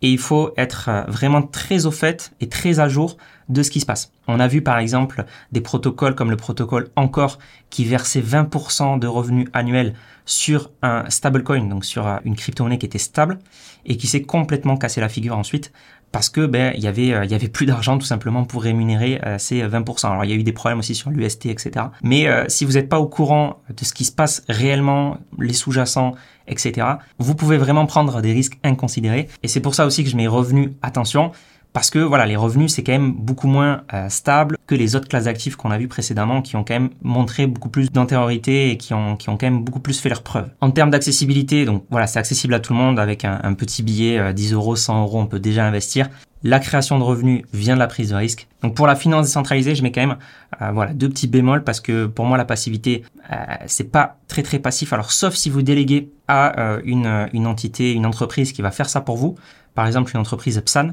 et 0.02 0.10
il 0.12 0.18
faut 0.18 0.52
être 0.58 0.90
euh, 0.90 1.04
vraiment 1.08 1.42
très 1.42 1.86
au 1.86 1.92
fait 1.92 2.32
et 2.40 2.50
très 2.50 2.80
à 2.80 2.88
jour 2.88 3.18
de 3.50 3.64
ce 3.64 3.72
qui 3.72 3.80
se 3.80 3.86
passe. 3.86 4.12
On 4.28 4.40
a 4.40 4.48
vu 4.48 4.62
par 4.62 4.78
exemple 4.78 5.26
des 5.52 5.62
protocoles 5.62 6.16
comme 6.16 6.30
le 6.30 6.38
protocole 6.38 6.90
Encore 6.96 7.40
qui 7.70 7.86
versait 7.86 8.22
20% 8.22 9.00
de 9.00 9.08
revenus 9.08 9.48
annuels 9.54 9.94
sur 10.26 10.72
un 10.82 11.10
stablecoin, 11.10 11.66
donc 11.68 11.86
sur 11.86 12.08
euh, 12.08 12.18
une 12.26 12.36
crypto-monnaie 12.36 12.78
qui 12.78 12.86
était 12.86 12.98
stable 12.98 13.40
et 13.86 13.98
qui 13.98 14.08
s'est 14.08 14.24
complètement 14.24 14.78
cassé 14.78 15.02
la 15.02 15.10
figure 15.10 15.38
ensuite 15.38 15.72
parce 16.12 16.30
que 16.30 16.46
ben 16.46 16.74
il 16.76 16.84
y 16.84 16.88
avait 16.88 17.14
euh, 17.14 17.26
il 17.26 17.32
y 17.32 17.36
avait 17.36 17.48
plus 17.48 17.66
d'argent 17.66 17.98
tout 17.98 18.06
simplement 18.06 18.44
pour 18.46 18.64
rémunérer 18.64 19.20
ces 19.38 19.62
20%. 19.64 20.08
Alors 20.08 20.26
il 20.26 20.32
y 20.32 20.34
a 20.34 20.38
eu 20.38 20.44
des 20.44 20.54
problèmes 20.54 20.80
aussi 20.80 20.96
sur 20.96 21.10
l'UST 21.10 21.48
etc. 21.48 21.88
Mais 22.02 22.28
si 22.50 22.66
vous 22.66 22.74
n'êtes 22.74 22.90
pas 22.90 23.00
au 23.00 23.08
courant 23.08 23.62
de 23.76 23.84
ce 23.84 23.94
qui 23.94 24.06
se 24.06 24.12
passe 24.12 24.44
réellement, 24.48 25.18
les 25.40 25.54
sous-jacents 25.54 26.16
etc. 26.48 26.88
Vous 27.20 27.36
pouvez 27.36 27.58
vraiment 27.58 27.86
prendre 27.86 28.22
des 28.22 28.34
risques 28.34 28.58
inconsidérés. 28.64 29.28
Et 29.44 29.48
c'est 29.48 29.60
pour 29.60 29.76
ça 29.76 29.86
aussi 29.88 30.04
que 30.04 30.10
je 30.10 30.16
mets 30.16 30.28
revenus 30.28 30.70
attention. 30.82 31.32
Parce 31.78 31.92
que 31.92 32.00
voilà, 32.00 32.26
les 32.26 32.36
revenus, 32.36 32.74
c'est 32.74 32.82
quand 32.82 32.94
même 32.94 33.14
beaucoup 33.14 33.48
moins 33.48 33.84
euh, 33.94 34.10
stable 34.10 34.58
que 34.66 34.74
les 34.74 34.96
autres 34.96 35.08
classes 35.08 35.26
d'actifs 35.26 35.56
qu'on 35.56 35.70
a 35.70 35.78
vues 35.78 35.88
précédemment, 35.88 36.42
qui 36.42 36.56
ont 36.56 36.64
quand 36.64 36.74
même 36.74 36.90
montré 37.04 37.46
beaucoup 37.46 37.70
plus 37.70 37.92
d'antériorité 37.92 38.72
et 38.72 38.78
qui 38.78 38.96
ont, 38.96 39.16
qui 39.16 39.30
ont 39.30 39.38
quand 39.38 39.46
même 39.46 39.64
beaucoup 39.64 39.80
plus 39.80 40.00
fait 40.00 40.10
leurs 40.10 40.24
preuves. 40.24 40.50
En 40.60 40.72
termes 40.72 40.90
d'accessibilité, 40.90 41.66
donc 41.66 41.84
voilà, 41.92 42.08
c'est 42.08 42.18
accessible 42.18 42.56
à 42.56 42.60
tout 42.60 42.74
le 42.74 42.80
monde 42.80 43.00
avec 43.00 43.26
un, 43.26 43.54
petit 43.54 43.84
billet, 43.84 44.34
10 44.34 44.54
euh, 44.54 44.56
euros, 44.56 44.76
100 44.76 45.04
euros, 45.04 45.20
on 45.20 45.28
peut 45.28 45.40
déjà 45.40 45.66
investir. 45.68 46.10
La 46.42 46.60
création 46.60 46.98
de 46.98 47.04
revenus 47.04 47.44
vient 47.54 47.76
de 47.76 47.80
la 47.80 47.88
prise 47.88 48.10
de 48.10 48.16
risque. 48.16 48.48
Donc 48.64 48.74
pour 48.74 48.88
la 48.88 48.96
finance 48.96 49.28
décentralisée, 49.28 49.76
je 49.76 49.84
mets 49.84 49.92
quand 49.92 50.02
même 50.02 50.18
euh, 50.62 50.72
voilà 50.72 50.94
deux 50.94 51.10
petits 51.10 51.28
bémols 51.28 51.64
parce 51.64 51.80
que 51.80 52.08
pour 52.08 52.26
moi 52.26 52.38
la 52.38 52.46
passivité 52.46 53.04
euh, 53.32 53.36
c'est 53.68 53.92
pas 53.92 54.18
très 54.28 54.42
très 54.42 54.58
passif. 54.58 54.94
Alors 54.94 55.12
sauf 55.12 55.36
si 55.36 55.52
vous 55.52 55.62
déléguez 55.62 56.10
à 56.28 56.80
une, 56.84 57.30
une 57.34 57.48
entité, 57.48 57.94
une 57.94 58.06
entreprise 58.06 58.52
qui 58.52 58.62
va 58.62 58.72
faire 58.72 58.90
ça 58.90 59.00
pour 59.00 59.16
vous, 59.16 59.36
par 59.78 59.88
exemple 59.88 60.12
une 60.14 60.20
entreprise 60.20 60.60
PSAN 60.60 60.90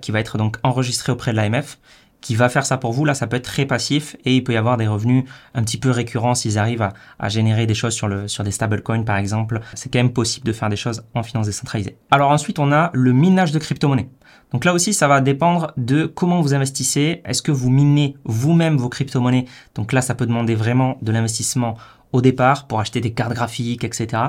qui 0.00 0.10
va 0.10 0.20
être 0.20 0.38
donc 0.38 0.56
enregistrée 0.62 1.12
auprès 1.12 1.32
de 1.32 1.36
l'AMF 1.36 1.78
qui 2.26 2.34
va 2.34 2.48
faire 2.48 2.66
ça 2.66 2.76
pour 2.76 2.92
vous, 2.92 3.04
là, 3.04 3.14
ça 3.14 3.28
peut 3.28 3.36
être 3.36 3.44
très 3.44 3.66
passif 3.66 4.16
et 4.24 4.34
il 4.34 4.42
peut 4.42 4.52
y 4.52 4.56
avoir 4.56 4.76
des 4.76 4.88
revenus 4.88 5.24
un 5.54 5.62
petit 5.62 5.78
peu 5.78 5.90
récurrents 5.90 6.34
s'ils 6.34 6.58
arrivent 6.58 6.82
à, 6.82 6.92
à, 7.20 7.28
générer 7.28 7.66
des 7.66 7.74
choses 7.74 7.94
sur, 7.94 8.08
le, 8.08 8.26
sur 8.26 8.42
des 8.42 8.50
stablecoins, 8.50 9.04
par 9.04 9.16
exemple. 9.16 9.60
C'est 9.74 9.92
quand 9.92 10.00
même 10.00 10.12
possible 10.12 10.44
de 10.44 10.52
faire 10.52 10.68
des 10.68 10.74
choses 10.76 11.04
en 11.14 11.22
finance 11.22 11.46
décentralisée. 11.46 11.96
Alors 12.10 12.32
ensuite, 12.32 12.58
on 12.58 12.72
a 12.72 12.90
le 12.94 13.12
minage 13.12 13.52
de 13.52 13.60
crypto-monnaies. 13.60 14.08
Donc 14.52 14.64
là 14.64 14.74
aussi, 14.74 14.92
ça 14.92 15.06
va 15.06 15.20
dépendre 15.20 15.72
de 15.76 16.06
comment 16.06 16.40
vous 16.40 16.52
investissez. 16.52 17.22
Est-ce 17.24 17.42
que 17.42 17.52
vous 17.52 17.70
minez 17.70 18.16
vous-même 18.24 18.76
vos 18.76 18.88
crypto-monnaies? 18.88 19.44
Donc 19.76 19.92
là, 19.92 20.02
ça 20.02 20.16
peut 20.16 20.26
demander 20.26 20.56
vraiment 20.56 20.98
de 21.02 21.12
l'investissement 21.12 21.76
au 22.12 22.22
départ 22.22 22.66
pour 22.66 22.80
acheter 22.80 23.00
des 23.00 23.12
cartes 23.12 23.34
graphiques, 23.34 23.84
etc. 23.84 24.22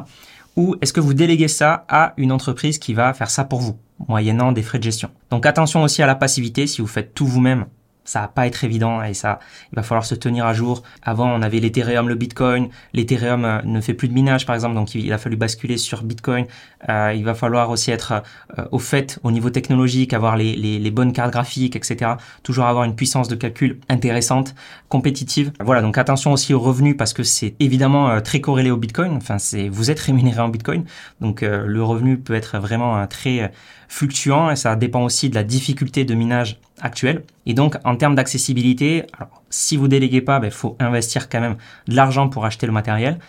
Ou 0.56 0.75
est-ce 0.82 0.94
que 0.94 1.00
vous 1.00 1.16
déléguez 1.16 1.48
ça 1.48 1.86
à 1.88 2.13
une 2.18 2.32
entreprise 2.32 2.77
qui 2.77 2.94
va 2.94 3.13
faire 3.13 3.30
ça 3.30 3.44
pour 3.44 3.60
vous, 3.60 3.80
moyennant 4.08 4.51
des 4.51 4.63
frais 4.63 4.80
de 4.80 4.84
gestion 4.84 5.10
Donc 5.30 5.46
attention 5.46 5.84
aussi 5.84 6.01
à 6.01 6.08
la 6.08 6.16
passivité. 6.16 6.68
Si 6.68 6.82
vous 6.82 6.88
faites 6.88 7.13
tout 7.13 7.25
vous-même, 7.25 7.66
ça 8.08 8.22
va 8.22 8.28
pas 8.30 8.48
être 8.48 8.64
évident 8.64 9.04
et 9.04 9.14
ça, 9.14 9.40
il 9.72 9.76
va 9.76 9.84
falloir 9.84 10.06
se 10.06 10.16
tenir 10.16 10.46
à 10.46 10.54
jour. 10.54 10.82
Avant, 11.04 11.30
on 11.30 11.42
avait 11.42 11.60
l'Ethereum, 11.60 12.08
le 12.08 12.16
Bitcoin. 12.16 12.70
L'Ethereum 12.94 13.44
euh, 13.44 13.62
ne 13.66 13.82
fait 13.82 13.94
plus 13.94 14.08
de 14.08 14.14
minage, 14.14 14.46
par 14.46 14.56
exemple, 14.56 14.76
donc 14.76 14.96
il 14.96 15.12
a 15.12 15.18
fallu 15.18 15.36
basculer 15.36 15.78
sur 15.78 16.04
Bitcoin. 16.04 16.46
Euh, 16.88 17.14
il 17.16 17.26
va 17.26 17.34
falloir 17.34 17.70
aussi 17.70 17.92
être 17.92 18.24
euh, 18.58 18.64
au 18.72 18.80
fait 18.80 19.20
au 19.24 19.32
niveau 19.32 19.50
technologique, 19.50 20.14
avoir 20.14 20.38
les, 20.38 20.56
les, 20.56 20.80
les, 20.80 20.92
bonnes 20.92 21.12
cartes 21.12 21.34
graphiques, 21.34 21.76
etc. 21.76 22.12
Toujours 22.44 22.66
avoir 22.66 22.86
une 22.86 22.96
puissance 22.96 23.28
de 23.28 23.36
calcul 23.36 23.80
intéressante, 23.90 24.56
compétitive. 24.88 25.52
Voilà, 25.60 25.82
donc 25.82 25.98
attention 25.98 26.32
aussi 26.32 26.54
aux 26.54 26.60
revenus 26.62 26.96
parce 26.96 27.12
que 27.12 27.24
c'est 27.24 27.56
évidemment 27.60 28.22
très 28.22 28.40
corrélé 28.40 28.72
au 28.72 28.78
Bitcoin. 28.78 29.18
Enfin, 29.18 29.38
c'est 29.38 29.68
vous 29.68 29.92
êtes 29.92 30.00
rémunéré 30.00 30.40
en 30.40 30.48
Bitcoin, 30.48 30.86
donc 31.20 31.42
le 31.42 31.84
revenu 31.84 32.18
peut 32.18 32.36
être 32.36 32.58
vraiment 32.58 33.06
très 33.08 33.52
fluctuant 33.88 34.50
et 34.52 34.56
ça 34.56 34.76
dépend 34.76 35.04
aussi 35.04 35.30
de 35.30 35.36
la 35.36 35.44
difficulté 35.44 36.06
de 36.06 36.14
minage 36.14 36.60
actuelle. 36.81 37.24
Et 37.46 37.53
donc, 37.53 37.75
en 37.84 37.96
termes 37.96 38.15
d'accessibilité, 38.15 39.03
si 39.50 39.77
vous 39.77 39.88
déléguez 39.88 40.22
pas, 40.22 40.38
il 40.38 40.41
ben, 40.41 40.51
faut 40.51 40.75
investir 40.79 41.29
quand 41.29 41.41
même 41.41 41.57
de 41.88 41.96
l'argent 41.96 42.29
pour 42.29 42.46
acheter 42.46 42.67
le 42.67 42.74
matériel. 42.74 43.19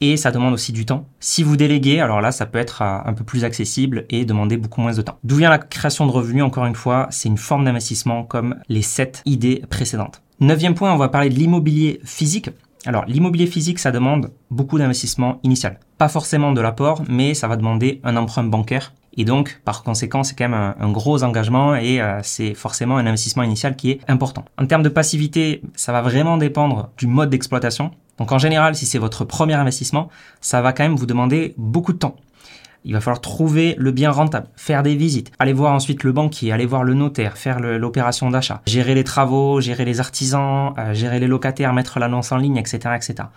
Et 0.00 0.16
ça 0.16 0.30
demande 0.30 0.54
aussi 0.54 0.72
du 0.72 0.86
temps. 0.86 1.06
Si 1.18 1.42
vous 1.42 1.56
déléguez, 1.56 2.00
alors 2.00 2.20
là, 2.20 2.30
ça 2.30 2.46
peut 2.46 2.58
être 2.58 2.82
euh, 2.82 2.98
un 3.04 3.12
peu 3.14 3.24
plus 3.24 3.44
accessible 3.44 4.06
et 4.10 4.24
demander 4.24 4.56
beaucoup 4.56 4.80
moins 4.80 4.92
de 4.92 5.02
temps. 5.02 5.18
D'où 5.24 5.36
vient 5.36 5.50
la 5.50 5.58
création 5.58 6.06
de 6.06 6.12
revenus 6.12 6.44
Encore 6.44 6.66
une 6.66 6.76
fois, 6.76 7.08
c'est 7.10 7.28
une 7.28 7.38
forme 7.38 7.64
d'investissement 7.64 8.22
comme 8.22 8.56
les 8.68 8.82
sept 8.82 9.22
idées 9.24 9.62
précédentes. 9.68 10.22
Neuvième 10.40 10.74
point, 10.74 10.92
on 10.92 10.98
va 10.98 11.08
parler 11.08 11.30
de 11.30 11.34
l'immobilier 11.34 12.00
physique. 12.04 12.50
Alors, 12.86 13.04
l'immobilier 13.06 13.46
physique, 13.46 13.80
ça 13.80 13.90
demande 13.90 14.30
beaucoup 14.52 14.78
d'investissement 14.78 15.40
initial. 15.42 15.80
Pas 15.98 16.08
forcément 16.08 16.52
de 16.52 16.60
l'apport, 16.60 17.02
mais 17.08 17.34
ça 17.34 17.48
va 17.48 17.56
demander 17.56 18.00
un 18.04 18.16
emprunt 18.16 18.44
bancaire 18.44 18.92
et 19.18 19.24
donc, 19.24 19.60
par 19.64 19.82
conséquent, 19.82 20.22
c'est 20.22 20.36
quand 20.36 20.48
même 20.48 20.74
un, 20.78 20.92
gros 20.92 21.24
engagement 21.24 21.74
et 21.74 22.00
euh, 22.00 22.20
c'est 22.22 22.54
forcément 22.54 22.98
un 22.98 23.06
investissement 23.06 23.42
initial 23.42 23.74
qui 23.74 23.90
est 23.90 24.00
important. 24.06 24.44
En 24.56 24.66
termes 24.66 24.84
de 24.84 24.88
passivité, 24.88 25.60
ça 25.74 25.90
va 25.90 26.02
vraiment 26.02 26.36
dépendre 26.36 26.90
du 26.96 27.08
mode 27.08 27.28
d'exploitation. 27.28 27.90
Donc 28.18 28.30
en 28.30 28.38
général, 28.38 28.76
si 28.76 28.86
c'est 28.86 28.98
votre 28.98 29.24
premier 29.24 29.54
investissement, 29.54 30.08
ça 30.40 30.62
va 30.62 30.72
quand 30.72 30.84
même 30.84 30.94
vous 30.94 31.06
demander 31.06 31.54
beaucoup 31.56 31.92
de 31.92 31.98
temps. 31.98 32.14
Il 32.88 32.94
va 32.94 33.00
falloir 33.02 33.20
trouver 33.20 33.74
le 33.76 33.92
bien 33.92 34.10
rentable, 34.10 34.48
faire 34.56 34.82
des 34.82 34.96
visites, 34.96 35.30
aller 35.38 35.52
voir 35.52 35.74
ensuite 35.74 36.04
le 36.04 36.12
banquier, 36.12 36.52
aller 36.52 36.64
voir 36.64 36.84
le 36.84 36.94
notaire, 36.94 37.36
faire 37.36 37.60
l'opération 37.60 38.30
d'achat, 38.30 38.62
gérer 38.66 38.94
les 38.94 39.04
travaux, 39.04 39.60
gérer 39.60 39.84
les 39.84 40.00
artisans, 40.00 40.72
euh, 40.78 40.94
gérer 40.94 41.20
les 41.20 41.26
locataires, 41.26 41.74
mettre 41.74 41.98
l'annonce 41.98 42.32
en 42.32 42.38
ligne, 42.38 42.56
etc., 42.56 42.96
etc. 42.96 43.28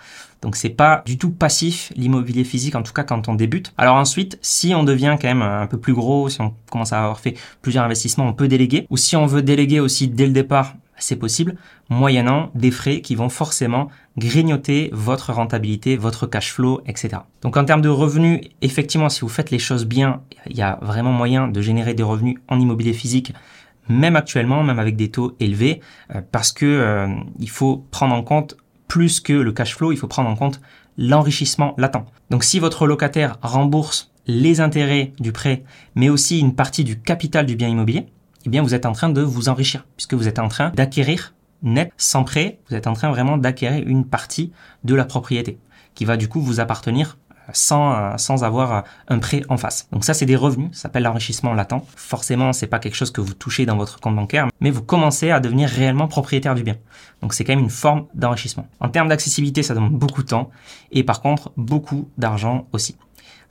Donc 0.41 0.55
c'est 0.55 0.69
pas 0.69 1.03
du 1.05 1.17
tout 1.17 1.31
passif 1.31 1.91
l'immobilier 1.97 2.45
physique, 2.45 2.75
en 2.75 2.81
tout 2.81 2.93
cas 2.93 3.03
quand 3.03 3.27
on 3.27 3.35
débute. 3.35 3.73
Alors 3.77 3.97
ensuite, 3.97 4.39
si 4.41 4.73
on 4.73 4.83
devient 4.83 5.17
quand 5.21 5.27
même 5.27 5.41
un 5.41 5.67
peu 5.67 5.77
plus 5.77 5.93
gros, 5.93 6.29
si 6.29 6.39
on 6.39 6.53
commence 6.71 6.93
à 6.93 6.99
avoir 6.99 7.19
fait 7.19 7.35
plusieurs 7.61 7.83
investissements, 7.83 8.27
on 8.27 8.33
peut 8.33 8.47
déléguer. 8.47 8.87
Ou 8.89 8.95
si 8.95 9.17
on 9.17 9.25
veut 9.25 9.41
déléguer 9.41 9.81
aussi 9.81 10.07
dès 10.07 10.27
le 10.27 10.33
départ, 10.33 10.75
c'est 11.03 11.15
possible, 11.15 11.55
moyennant 11.89 12.51
des 12.55 12.71
frais 12.71 13.01
qui 13.01 13.15
vont 13.15 13.29
forcément 13.29 13.89
grignoter 14.17 14.89
votre 14.93 15.33
rentabilité, 15.33 15.97
votre 15.97 16.27
cash 16.27 16.51
flow, 16.53 16.81
etc. 16.85 17.23
Donc 17.41 17.57
en 17.57 17.65
termes 17.65 17.81
de 17.81 17.89
revenus, 17.89 18.41
effectivement, 18.61 19.09
si 19.09 19.21
vous 19.21 19.29
faites 19.29 19.51
les 19.51 19.59
choses 19.59 19.85
bien, 19.85 20.21
il 20.47 20.55
y 20.55 20.61
a 20.61 20.79
vraiment 20.81 21.11
moyen 21.11 21.47
de 21.47 21.61
générer 21.61 21.93
des 21.93 22.03
revenus 22.03 22.37
en 22.47 22.59
immobilier 22.59 22.93
physique, 22.93 23.33
même 23.89 24.15
actuellement, 24.15 24.63
même 24.63 24.79
avec 24.79 24.95
des 24.95 25.09
taux 25.09 25.35
élevés, 25.39 25.81
euh, 26.15 26.21
parce 26.31 26.51
que 26.51 26.65
euh, 26.65 27.07
il 27.39 27.49
faut 27.49 27.85
prendre 27.91 28.13
en 28.13 28.23
compte 28.23 28.57
plus 28.87 29.19
que 29.19 29.33
le 29.33 29.51
cash 29.51 29.75
flow, 29.75 29.91
il 29.91 29.97
faut 29.97 30.07
prendre 30.07 30.29
en 30.29 30.35
compte 30.35 30.61
l'enrichissement 30.97 31.73
latent. 31.77 32.05
Donc 32.29 32.43
si 32.43 32.59
votre 32.59 32.85
locataire 32.87 33.37
rembourse 33.41 34.11
les 34.27 34.59
intérêts 34.59 35.13
du 35.19 35.31
prêt, 35.31 35.63
mais 35.95 36.09
aussi 36.09 36.39
une 36.39 36.55
partie 36.55 36.83
du 36.83 36.99
capital 36.99 37.45
du 37.45 37.55
bien 37.55 37.67
immobilier, 37.69 38.07
eh 38.45 38.49
bien 38.49 38.61
vous 38.61 38.73
êtes 38.73 38.85
en 38.85 38.93
train 38.93 39.09
de 39.09 39.21
vous 39.21 39.49
enrichir, 39.49 39.85
puisque 39.95 40.13
vous 40.13 40.27
êtes 40.27 40.39
en 40.39 40.47
train 40.47 40.69
d'acquérir 40.71 41.33
net 41.63 41.91
sans 41.97 42.23
prêt, 42.23 42.59
vous 42.69 42.75
êtes 42.75 42.87
en 42.87 42.93
train 42.93 43.09
vraiment 43.09 43.37
d'acquérir 43.37 43.87
une 43.87 44.05
partie 44.05 44.51
de 44.83 44.95
la 44.95 45.05
propriété, 45.05 45.59
qui 45.93 46.05
va 46.05 46.17
du 46.17 46.27
coup 46.27 46.41
vous 46.41 46.59
appartenir 46.59 47.17
sans, 47.53 48.17
sans 48.17 48.43
avoir 48.43 48.83
un 49.07 49.19
prêt 49.19 49.43
en 49.49 49.57
face. 49.57 49.87
Donc 49.91 50.05
ça, 50.05 50.13
c'est 50.13 50.25
des 50.25 50.35
revenus, 50.35 50.69
ça 50.73 50.83
s'appelle 50.83 51.03
l'enrichissement 51.03 51.53
latent. 51.53 51.83
Forcément, 51.95 52.53
c'est 52.53 52.67
pas 52.67 52.79
quelque 52.79 52.95
chose 52.95 53.11
que 53.11 53.21
vous 53.21 53.33
touchez 53.33 53.65
dans 53.65 53.77
votre 53.77 53.99
compte 53.99 54.15
bancaire, 54.15 54.47
mais 54.59 54.71
vous 54.71 54.81
commencez 54.81 55.31
à 55.31 55.39
devenir 55.39 55.69
réellement 55.69 56.07
propriétaire 56.07 56.55
du 56.55 56.63
bien. 56.63 56.77
Donc 57.21 57.33
c'est 57.33 57.43
quand 57.43 57.53
même 57.53 57.63
une 57.63 57.69
forme 57.69 58.05
d'enrichissement. 58.13 58.67
En 58.79 58.89
termes 58.89 59.09
d'accessibilité, 59.09 59.63
ça 59.63 59.73
demande 59.73 59.93
beaucoup 59.93 60.23
de 60.23 60.27
temps 60.27 60.49
et 60.91 61.03
par 61.03 61.21
contre, 61.21 61.51
beaucoup 61.57 62.09
d'argent 62.17 62.67
aussi 62.71 62.95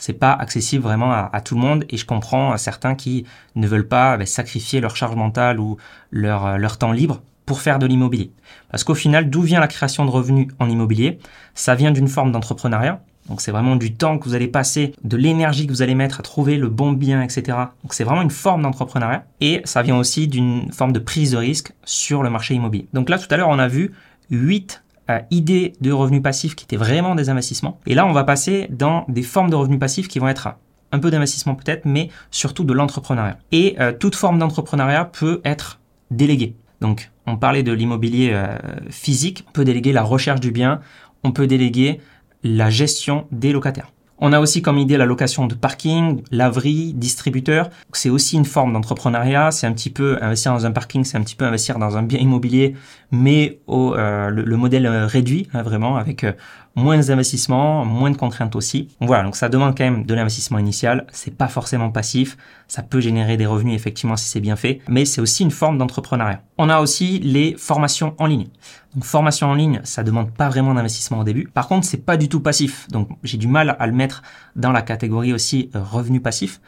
c'est 0.00 0.14
pas 0.14 0.32
accessible 0.32 0.82
vraiment 0.82 1.12
à, 1.12 1.40
tout 1.40 1.54
le 1.54 1.60
monde 1.60 1.84
et 1.90 1.96
je 1.96 2.06
comprends 2.06 2.56
certains 2.56 2.94
qui 2.96 3.24
ne 3.54 3.68
veulent 3.68 3.86
pas 3.86 4.16
bah, 4.16 4.26
sacrifier 4.26 4.80
leur 4.80 4.96
charge 4.96 5.14
mentale 5.14 5.60
ou 5.60 5.76
leur, 6.10 6.46
euh, 6.46 6.56
leur 6.56 6.78
temps 6.78 6.90
libre 6.90 7.22
pour 7.46 7.60
faire 7.60 7.78
de 7.78 7.86
l'immobilier. 7.86 8.32
Parce 8.70 8.82
qu'au 8.82 8.94
final, 8.94 9.28
d'où 9.28 9.42
vient 9.42 9.60
la 9.60 9.68
création 9.68 10.04
de 10.04 10.10
revenus 10.10 10.48
en 10.58 10.68
immobilier? 10.68 11.18
Ça 11.54 11.74
vient 11.74 11.90
d'une 11.90 12.08
forme 12.08 12.32
d'entrepreneuriat. 12.32 13.02
Donc 13.28 13.40
c'est 13.40 13.50
vraiment 13.50 13.76
du 13.76 13.94
temps 13.94 14.18
que 14.18 14.24
vous 14.24 14.34
allez 14.34 14.48
passer, 14.48 14.94
de 15.04 15.16
l'énergie 15.16 15.66
que 15.66 15.72
vous 15.72 15.82
allez 15.82 15.94
mettre 15.94 16.20
à 16.20 16.22
trouver 16.22 16.56
le 16.56 16.68
bon 16.68 16.92
bien, 16.92 17.22
etc. 17.22 17.58
Donc 17.82 17.92
c'est 17.92 18.04
vraiment 18.04 18.22
une 18.22 18.30
forme 18.30 18.62
d'entrepreneuriat. 18.62 19.24
Et 19.40 19.60
ça 19.64 19.82
vient 19.82 19.98
aussi 19.98 20.28
d'une 20.28 20.72
forme 20.72 20.92
de 20.92 20.98
prise 20.98 21.32
de 21.32 21.36
risque 21.36 21.72
sur 21.84 22.22
le 22.22 22.30
marché 22.30 22.54
immobilier. 22.54 22.88
Donc 22.92 23.08
là, 23.10 23.18
tout 23.18 23.28
à 23.30 23.36
l'heure, 23.36 23.48
on 23.48 23.58
a 23.58 23.68
vu 23.68 23.92
8 24.30 24.82
idées 25.30 25.74
de 25.80 25.92
revenus 25.92 26.22
passifs 26.22 26.54
qui 26.54 26.64
étaient 26.64 26.76
vraiment 26.76 27.14
des 27.14 27.30
investissements. 27.30 27.78
Et 27.86 27.94
là, 27.94 28.06
on 28.06 28.12
va 28.12 28.24
passer 28.24 28.68
dans 28.70 29.04
des 29.08 29.22
formes 29.22 29.50
de 29.50 29.56
revenus 29.56 29.78
passifs 29.78 30.08
qui 30.08 30.18
vont 30.18 30.28
être 30.28 30.56
un 30.92 30.98
peu 30.98 31.10
d'investissement 31.10 31.54
peut-être, 31.54 31.84
mais 31.84 32.08
surtout 32.30 32.64
de 32.64 32.72
l'entrepreneuriat. 32.72 33.38
Et 33.52 33.76
euh, 33.80 33.92
toute 33.92 34.14
forme 34.14 34.38
d'entrepreneuriat 34.38 35.04
peut 35.04 35.40
être 35.44 35.80
déléguée. 36.10 36.54
Donc, 36.80 37.10
on 37.26 37.36
parlait 37.36 37.62
de 37.62 37.72
l'immobilier 37.72 38.30
euh, 38.32 38.56
physique, 38.90 39.44
on 39.48 39.52
peut 39.52 39.64
déléguer 39.64 39.92
la 39.92 40.02
recherche 40.02 40.40
du 40.40 40.50
bien, 40.50 40.80
on 41.22 41.32
peut 41.32 41.46
déléguer 41.46 42.00
la 42.42 42.70
gestion 42.70 43.26
des 43.30 43.52
locataires. 43.52 43.92
On 44.22 44.34
a 44.34 44.40
aussi 44.40 44.60
comme 44.60 44.76
idée 44.76 44.98
la 44.98 45.06
location 45.06 45.46
de 45.46 45.54
parking, 45.54 46.22
laverie, 46.30 46.92
distributeur. 46.92 47.70
C'est 47.94 48.10
aussi 48.10 48.36
une 48.36 48.44
forme 48.44 48.74
d'entrepreneuriat. 48.74 49.50
C'est 49.50 49.66
un 49.66 49.72
petit 49.72 49.88
peu 49.88 50.18
investir 50.20 50.52
dans 50.52 50.66
un 50.66 50.72
parking, 50.72 51.04
c'est 51.04 51.16
un 51.16 51.22
petit 51.22 51.36
peu 51.36 51.46
investir 51.46 51.78
dans 51.78 51.96
un 51.96 52.02
bien 52.02 52.18
immobilier, 52.18 52.76
mais 53.10 53.60
au, 53.66 53.94
euh, 53.94 54.30
le, 54.30 54.56
modèle 54.56 54.86
euh, 54.86 55.06
réduit, 55.06 55.48
hein, 55.52 55.62
vraiment, 55.62 55.96
avec 55.96 56.24
euh, 56.24 56.32
moins 56.76 56.98
d'investissement, 56.98 57.84
moins 57.84 58.10
de 58.10 58.16
contraintes 58.16 58.54
aussi. 58.56 58.88
voilà, 59.00 59.24
donc 59.24 59.36
ça 59.36 59.48
demande 59.48 59.76
quand 59.76 59.84
même 59.84 60.04
de 60.04 60.14
l'investissement 60.14 60.58
initial. 60.58 61.06
C'est 61.12 61.36
pas 61.36 61.48
forcément 61.48 61.90
passif. 61.90 62.36
Ça 62.68 62.82
peut 62.82 63.00
générer 63.00 63.36
des 63.36 63.46
revenus 63.46 63.74
effectivement 63.74 64.16
si 64.16 64.28
c'est 64.28 64.40
bien 64.40 64.56
fait, 64.56 64.80
mais 64.88 65.04
c'est 65.04 65.20
aussi 65.20 65.42
une 65.42 65.50
forme 65.50 65.78
d'entrepreneuriat. 65.78 66.42
On 66.58 66.68
a 66.68 66.80
aussi 66.80 67.18
les 67.18 67.56
formations 67.58 68.14
en 68.18 68.26
ligne. 68.26 68.46
Donc 68.94 69.04
formation 69.04 69.48
en 69.48 69.54
ligne, 69.54 69.80
ça 69.84 70.02
demande 70.02 70.32
pas 70.32 70.48
vraiment 70.48 70.74
d'investissement 70.74 71.20
au 71.20 71.24
début. 71.24 71.48
Par 71.52 71.68
contre, 71.68 71.86
c'est 71.86 72.04
pas 72.04 72.16
du 72.16 72.28
tout 72.28 72.40
passif. 72.40 72.88
Donc 72.90 73.08
j'ai 73.22 73.38
du 73.38 73.46
mal 73.48 73.76
à 73.78 73.86
le 73.86 73.92
mettre 73.92 74.22
dans 74.56 74.72
la 74.72 74.82
catégorie 74.82 75.32
aussi 75.32 75.70
euh, 75.74 75.82
revenu 75.82 76.20
passif. 76.20 76.60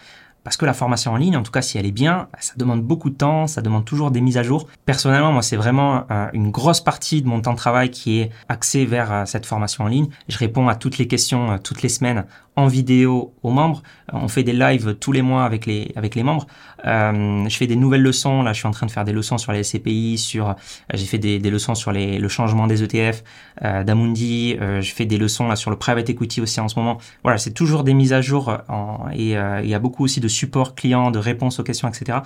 Parce 0.44 0.56
que 0.56 0.66
la 0.66 0.74
formation 0.74 1.12
en 1.12 1.16
ligne, 1.16 1.36
en 1.36 1.42
tout 1.42 1.52
cas 1.52 1.62
si 1.62 1.78
elle 1.78 1.86
est 1.86 1.92
bien, 1.92 2.28
ça 2.40 2.54
demande 2.56 2.82
beaucoup 2.82 3.10
de 3.10 3.14
temps, 3.14 3.46
ça 3.46 3.62
demande 3.62 3.84
toujours 3.84 4.10
des 4.10 4.20
mises 4.20 4.38
à 4.38 4.42
jour. 4.42 4.66
Personnellement, 4.84 5.32
moi 5.32 5.42
c'est 5.42 5.56
vraiment 5.56 6.04
euh, 6.10 6.26
une 6.32 6.50
grosse 6.50 6.80
partie 6.80 7.22
de 7.22 7.28
mon 7.28 7.40
temps 7.40 7.52
de 7.52 7.58
travail 7.58 7.90
qui 7.90 8.20
est 8.20 8.30
axée 8.48 8.84
vers 8.84 9.12
euh, 9.12 9.24
cette 9.24 9.46
formation 9.46 9.84
en 9.84 9.88
ligne. 9.88 10.08
Je 10.28 10.38
réponds 10.38 10.68
à 10.68 10.74
toutes 10.74 10.98
les 10.98 11.06
questions 11.06 11.58
toutes 11.58 11.82
les 11.82 11.88
semaines 11.88 12.24
en 12.56 12.66
vidéo 12.66 13.34
aux 13.42 13.50
membres. 13.50 13.82
On 14.12 14.28
fait 14.28 14.42
des 14.42 14.52
lives 14.52 14.96
tous 15.00 15.12
les 15.12 15.22
mois 15.22 15.44
avec 15.44 15.66
les 15.66 15.92
avec 15.96 16.14
les 16.14 16.22
membres. 16.22 16.46
Euh, 16.84 17.48
je 17.48 17.56
fais 17.56 17.66
des 17.66 17.76
nouvelles 17.76 18.02
leçons. 18.02 18.42
Là, 18.42 18.52
je 18.52 18.58
suis 18.58 18.68
en 18.68 18.72
train 18.72 18.86
de 18.86 18.90
faire 18.90 19.04
des 19.04 19.12
leçons 19.12 19.38
sur 19.38 19.52
les 19.52 19.62
SCPI, 19.62 20.18
sur 20.18 20.50
euh, 20.50 20.54
j'ai 20.92 21.06
fait 21.06 21.18
des, 21.18 21.38
des, 21.38 21.50
leçons 21.50 21.74
sur 21.74 21.92
les, 21.92 22.18
le 22.18 22.28
changement 22.28 22.66
des 22.66 22.82
ETF 22.82 23.24
euh, 23.64 23.84
d'Amundi. 23.84 24.56
Euh, 24.60 24.82
je 24.82 24.92
fais 24.92 25.06
des 25.06 25.18
leçons 25.18 25.48
là 25.48 25.56
sur 25.56 25.70
le 25.70 25.76
private 25.76 26.10
equity 26.10 26.40
aussi 26.40 26.60
en 26.60 26.68
ce 26.68 26.78
moment. 26.78 26.98
Voilà, 27.22 27.38
c'est 27.38 27.52
toujours 27.52 27.84
des 27.84 27.94
mises 27.94 28.12
à 28.12 28.20
jour 28.20 28.58
en, 28.68 29.06
et 29.12 29.36
euh, 29.36 29.62
il 29.62 29.70
y 29.70 29.74
a 29.74 29.78
beaucoup 29.78 30.04
aussi 30.04 30.20
de 30.20 30.28
support 30.28 30.74
client, 30.74 31.10
de 31.10 31.18
réponses 31.18 31.58
aux 31.58 31.64
questions, 31.64 31.88
etc. 31.88 32.18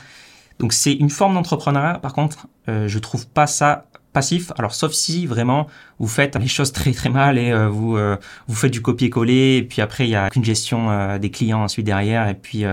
Donc 0.59 0.73
c'est 0.73 0.93
une 0.93 1.11
forme 1.11 1.35
d'entrepreneuriat. 1.35 1.99
Par 2.01 2.15
contre, 2.15 2.49
je 2.67 2.99
trouve 2.99 3.29
pas 3.29 3.47
ça 3.47 3.85
passif. 4.17 4.51
Alors 4.59 4.75
sauf 4.75 4.93
si 4.93 5.27
vraiment 5.27 5.67
vous 5.99 6.07
faites 6.09 6.37
les 6.37 6.49
choses 6.49 6.73
très 6.73 6.93
très 6.93 7.11
mal 7.11 7.37
et 7.37 7.53
euh, 7.53 7.69
vous 7.69 7.99
euh, 7.99 8.17
vous 8.49 8.55
faites 8.55 8.73
du 8.73 8.81
copier-coller 8.81 9.59
et 9.59 9.63
puis 9.63 9.83
après 9.83 10.07
il 10.07 10.11
y 10.11 10.15
a 10.15 10.29
aucune 10.29 10.43
gestion 10.43 10.91
euh, 10.91 11.19
des 11.19 11.31
clients 11.31 11.63
ensuite 11.63 11.85
derrière 11.85 12.27
et 12.27 12.35
puis 12.35 12.65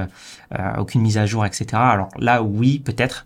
aucune 0.77 1.01
mise 1.01 1.17
à 1.17 1.25
jour 1.25 1.45
etc. 1.45 1.65
Alors 1.73 2.07
là 2.17 2.43
oui 2.43 2.79
peut-être 2.79 3.25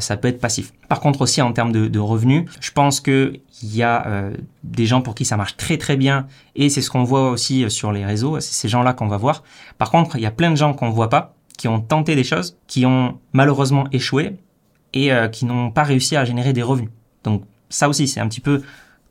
ça 0.00 0.16
peut 0.16 0.28
être 0.28 0.40
passif. 0.40 0.72
Par 0.88 0.98
contre 0.98 1.20
aussi 1.20 1.40
en 1.42 1.52
termes 1.52 1.72
de, 1.72 1.98
revenus, 1.98 2.50
je 2.60 2.72
pense 2.72 3.00
que 3.00 3.34
il 3.62 3.76
y 3.76 3.82
a 3.82 4.30
des 4.64 4.86
gens 4.86 5.00
pour 5.00 5.14
qui 5.14 5.24
ça 5.24 5.36
marche 5.36 5.56
très 5.56 5.76
très 5.78 5.96
bien 5.96 6.26
et 6.56 6.70
c'est 6.70 6.82
ce 6.82 6.90
qu'on 6.90 7.04
voit 7.04 7.30
aussi 7.30 7.70
sur 7.70 7.92
les 7.92 8.04
réseaux. 8.04 8.40
C'est 8.40 8.54
ces 8.54 8.68
gens-là 8.68 8.94
qu'on 8.94 9.08
va 9.08 9.18
voir. 9.18 9.44
Par 9.78 9.90
contre 9.92 10.16
il 10.16 10.22
y 10.22 10.26
a 10.26 10.32
plein 10.32 10.50
de 10.50 10.56
gens 10.56 10.72
qu'on 10.72 10.90
voit 10.90 11.10
pas 11.10 11.34
qui 11.58 11.68
ont 11.68 11.80
tenté 11.80 12.16
des 12.16 12.24
choses, 12.24 12.56
qui 12.66 12.84
ont 12.84 13.20
malheureusement 13.32 13.84
échoué 13.92 14.36
et 14.92 15.10
qui 15.30 15.44
n'ont 15.44 15.70
pas 15.70 15.84
réussi 15.84 16.16
à 16.16 16.24
générer 16.24 16.52
des 16.52 16.62
revenus. 16.62 16.90
Donc 17.24 17.42
ça 17.68 17.88
aussi, 17.88 18.06
c'est 18.06 18.20
un 18.20 18.28
petit 18.28 18.40
peu 18.40 18.62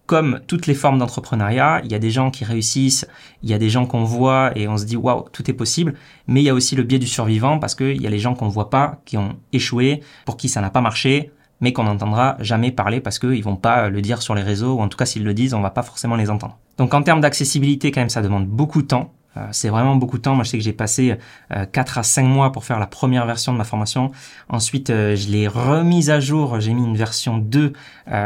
comme 0.06 0.42
toutes 0.48 0.68
les 0.68 0.74
formes 0.74 1.00
d'entrepreneuriat, 1.00 1.82
il 1.86 1.92
y 1.92 1.96
a 1.96 2.00
des 2.00 2.12
gens 2.12 2.30
qui 2.30 2.44
réussissent, 2.44 3.08
il 3.42 3.50
y 3.50 3.54
a 3.54 3.58
des 3.58 3.70
gens 3.70 3.86
qu'on 3.86 4.04
voit 4.04 4.52
et 4.58 4.68
on 4.68 4.78
se 4.78 4.86
dit 4.86 4.98
waouh, 4.98 5.26
tout 5.32 5.50
est 5.50 5.54
possible, 5.54 5.94
mais 6.28 6.42
il 6.42 6.44
y 6.44 6.50
a 6.50 6.54
aussi 6.54 6.76
le 6.76 6.84
biais 6.84 7.00
du 7.00 7.08
survivant 7.08 7.58
parce 7.58 7.74
qu'il 7.74 8.02
y 8.02 8.08
a 8.08 8.10
les 8.10 8.20
gens 8.20 8.36
qu'on 8.36 8.50
voit 8.50 8.70
pas, 8.70 9.02
qui 9.06 9.18
ont 9.18 9.38
échoué, 9.54 10.02
pour 10.26 10.36
qui 10.36 10.50
ça 10.50 10.60
n'a 10.60 10.70
pas 10.70 10.82
marché, 10.82 11.32
mais 11.62 11.72
qu'on 11.72 11.84
n'entendra 11.84 12.36
jamais 12.40 12.72
parler 12.72 13.00
parce 13.00 13.18
qu'ils 13.18 13.44
vont 13.44 13.56
pas 13.56 13.90
le 13.90 14.02
dire 14.02 14.22
sur 14.22 14.36
les 14.36 14.42
réseaux, 14.42 14.76
ou 14.76 14.82
en 14.82 14.90
tout 14.90 14.98
cas 14.98 15.06
s'ils 15.06 15.24
le 15.24 15.34
disent, 15.34 15.54
on 15.54 15.62
va 15.62 15.70
pas 15.70 15.84
forcément 15.84 16.18
les 16.18 16.30
entendre. 16.30 16.58
Donc 16.78 16.94
en 16.94 17.02
termes 17.02 17.22
d'accessibilité, 17.22 17.92
quand 17.92 18.02
même, 18.02 18.10
ça 18.10 18.22
demande 18.22 18.48
beaucoup 18.48 18.82
de 18.82 18.88
temps. 18.88 19.14
Euh, 19.36 19.48
c'est 19.52 19.70
vraiment 19.70 19.96
beaucoup 19.96 20.18
de 20.18 20.22
temps. 20.22 20.36
Moi, 20.36 20.44
je 20.44 20.52
sais 20.52 20.58
que 20.58 20.64
j'ai 20.64 20.74
passé 20.74 21.18
4 21.50 21.98
euh, 21.98 22.00
à 22.00 22.04
5 22.04 22.24
mois 22.24 22.52
pour 22.52 22.66
faire 22.66 22.80
la 22.80 22.88
première 22.88 23.26
version 23.26 23.52
de 23.52 23.58
ma 23.58 23.64
formation. 23.64 24.12
Ensuite, 24.50 24.90
euh, 24.90 25.16
je 25.16 25.30
l'ai 25.30 25.48
remise 25.48 26.10
à 26.10 26.20
jour. 26.20 26.60
J'ai 26.60 26.74
mis 26.74 26.84
une 26.84 26.98
version 26.98 27.38
2 27.38 27.74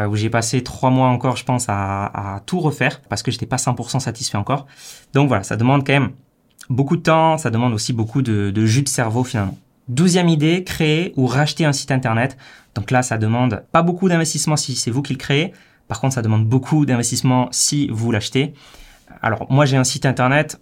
où 0.10 0.16
j'ai 0.16 0.30
passé 0.30 0.64
3 0.64 0.90
mois 0.90 1.08
encore, 1.08 1.38
je 1.38 1.46
pense, 1.46 1.66
à, 1.70 2.42
tout 2.46 2.60
refaire 2.60 3.02
parce 3.10 3.24
que 3.24 3.32
j'étais 3.32 3.46
pas 3.46 3.58
100% 3.58 4.00
satisfait 4.00 4.38
encore. 4.38 4.68
Donc 5.14 5.28
voilà, 5.28 5.44
ça 5.44 5.56
demande 5.56 5.86
quand 5.86 5.94
même 5.94 6.12
beaucoup 6.70 6.98
de 6.98 7.02
temps. 7.02 7.38
Ça 7.38 7.50
demande 7.50 7.74
aussi 7.74 7.94
beaucoup 7.94 8.22
de, 8.22 8.52
de 8.52 8.66
jus 8.66 8.82
de 8.82 8.90
cerveau 8.90 9.24
finalement. 9.24 9.58
Douzième 9.88 10.28
idée, 10.28 10.64
créer 10.66 11.14
ou 11.16 11.28
racheter 11.28 11.64
un 11.64 11.72
site 11.72 11.92
internet. 11.92 12.38
Donc 12.76 12.92
là, 12.92 13.02
ça 13.02 13.18
demande 13.18 13.64
pas 13.72 13.82
beaucoup 13.82 14.10
d'investissement 14.10 14.58
si 14.58 14.76
c'est 14.76 14.92
vous 14.92 15.02
qui 15.02 15.14
le 15.14 15.20
créez. 15.20 15.54
Par 15.88 16.02
contre, 16.02 16.16
ça 16.16 16.22
demande 16.22 16.46
beaucoup 16.46 16.86
d'investissement 16.86 17.48
si 17.52 17.88
vous 17.88 18.12
l'achetez. 18.12 18.54
Alors 19.22 19.50
moi, 19.50 19.66
j'ai 19.66 19.78
un 19.78 19.86
site 19.86 20.06
internet 20.06 20.60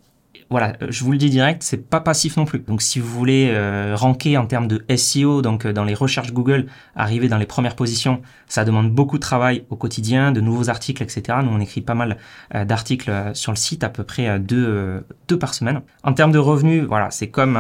voilà, 0.52 0.74
je 0.90 1.04
vous 1.04 1.12
le 1.12 1.18
dis 1.18 1.32
direct, 1.32 1.64
c'est 1.64 1.90
pas 1.90 2.00
passif 2.00 2.38
non 2.38 2.46
plus. 2.46 2.60
Donc 2.60 2.84
si 2.84 3.00
vous 3.00 3.10
voulez 3.10 3.50
euh, 3.50 3.96
ranker 3.96 4.38
en 4.38 4.46
termes 4.46 4.68
de 4.68 4.86
SEO, 4.96 5.42
donc 5.42 5.66
euh, 5.66 5.74
dans 5.74 5.84
les 5.84 5.96
recherches 5.96 6.32
Google, 6.34 6.68
arriver 6.96 7.28
dans 7.28 7.40
les 7.40 7.48
premières 7.48 7.76
positions, 7.76 8.22
ça 8.48 8.64
demande 8.64 8.92
beaucoup 8.92 9.18
de 9.18 9.24
travail 9.24 9.66
au 9.72 9.76
quotidien, 9.76 10.32
de 10.32 10.42
nouveaux 10.42 10.70
articles, 10.70 11.02
etc. 11.02 11.40
Nous 11.44 11.50
on 11.50 11.60
écrit 11.60 11.82
pas 11.82 11.96
mal 11.96 12.18
euh, 12.54 12.64
d'articles 12.64 13.12
sur 13.34 13.52
le 13.52 13.58
site, 13.58 13.84
à 13.84 13.90
peu 13.90 14.04
près 14.04 14.40
deux, 14.40 15.04
deux 15.28 15.40
par 15.40 15.56
semaine. 15.56 15.82
En 16.04 16.14
termes 16.14 16.32
de 16.32 16.38
revenus, 16.38 16.84
voilà, 16.84 17.10
c'est 17.10 17.30
comme 17.30 17.60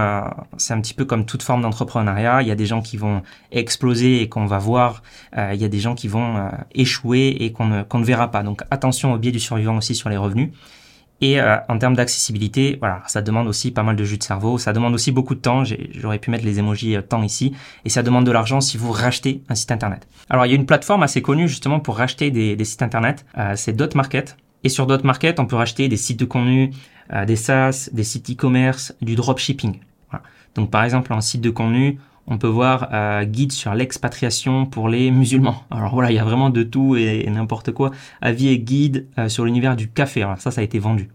c'est 0.57 0.73
un 0.73 0.81
petit 0.81 0.93
peu 0.93 1.05
comme 1.05 1.25
toute 1.25 1.41
forme 1.41 1.63
d'entrepreneuriat. 1.63 2.43
Il 2.43 2.47
y 2.47 2.51
a 2.51 2.55
des 2.55 2.67
gens 2.67 2.81
qui 2.81 2.97
vont 2.97 3.23
exploser 3.51 4.21
et 4.21 4.29
qu'on 4.29 4.45
va 4.45 4.59
voir. 4.59 5.01
il 5.35 5.59
y 5.59 5.65
a 5.65 5.69
des 5.69 5.79
gens 5.79 5.95
qui 5.95 6.07
vont 6.07 6.51
échouer 6.73 7.35
et 7.39 7.51
qu'on 7.51 7.65
ne, 7.65 7.83
qu'on 7.83 7.99
ne 7.99 8.05
verra 8.05 8.29
pas. 8.29 8.43
Donc 8.43 8.61
attention 8.69 9.13
au 9.13 9.17
biais 9.17 9.31
du 9.31 9.39
survivant 9.39 9.77
aussi 9.77 9.95
sur 9.95 10.09
les 10.09 10.17
revenus. 10.17 10.51
Et 11.21 11.39
euh, 11.39 11.57
en 11.69 11.77
termes 11.77 11.95
d'accessibilité, 11.95 12.77
voilà, 12.79 13.01
ça 13.07 13.21
demande 13.21 13.47
aussi 13.47 13.71
pas 13.71 13.83
mal 13.83 13.95
de 13.95 14.03
jus 14.03 14.17
de 14.17 14.23
cerveau. 14.23 14.57
Ça 14.57 14.73
demande 14.73 14.93
aussi 14.93 15.11
beaucoup 15.11 15.35
de 15.35 15.39
temps. 15.39 15.63
J'aurais 15.91 16.19
pu 16.19 16.29
mettre 16.29 16.43
les 16.43 16.59
emojis 16.59 16.95
euh, 16.95 17.01
temps 17.01 17.23
ici. 17.23 17.53
Et 17.85 17.89
ça 17.89 18.03
demande 18.03 18.25
de 18.25 18.31
l'argent 18.31 18.59
si 18.61 18.77
vous 18.77 18.91
rachetez 18.91 19.41
un 19.49 19.55
site 19.55 19.71
internet. 19.71 20.07
Alors 20.29 20.45
il 20.45 20.49
y 20.49 20.51
a 20.51 20.55
une 20.55 20.65
plateforme 20.65 21.03
assez 21.03 21.21
connue 21.21 21.47
justement 21.47 21.79
pour 21.79 21.97
racheter 21.97 22.31
des, 22.31 22.65
sites 22.65 22.81
internet. 22.81 23.25
Euh, 23.37 23.53
c'est 23.55 23.73
DotMarket. 23.73 24.37
Et 24.63 24.69
sur 24.69 24.87
DotMarket, 24.87 25.39
on 25.39 25.45
peut 25.45 25.55
racheter 25.55 25.87
des 25.87 25.97
sites 25.97 26.19
de 26.19 26.25
contenu, 26.25 26.71
des 27.27 27.35
SaaS, 27.35 27.89
des 27.93 28.03
sites 28.03 28.31
e-commerce, 28.31 28.95
du 28.99 29.13
dropshipping. 29.13 29.77
Donc 30.55 30.71
par 30.71 30.83
exemple, 30.83 31.13
un 31.13 31.21
site 31.21 31.41
de 31.41 31.51
contenu, 31.51 31.99
on 32.27 32.37
peut 32.37 32.47
voir 32.47 32.89
euh, 32.91 33.23
guide 33.23 33.51
sur 33.51 33.73
l'expatriation 33.73 34.65
pour 34.65 34.89
les 34.89 35.11
musulmans. 35.11 35.63
Alors 35.69 35.93
voilà, 35.93 36.11
il 36.11 36.15
y 36.15 36.19
a 36.19 36.23
vraiment 36.23 36.49
de 36.49 36.63
tout 36.63 36.95
et, 36.95 37.27
n'importe 37.29 37.71
quoi. 37.71 37.91
Avis 38.21 38.49
et 38.49 38.59
guide 38.59 39.07
euh, 39.17 39.29
sur 39.29 39.45
l'univers 39.45 39.75
du 39.75 39.89
café. 39.89 40.23
Alors 40.23 40.39
ça, 40.39 40.51
ça 40.51 40.61
a 40.61 40.63
été 40.63 40.79
vendu. 40.79 41.09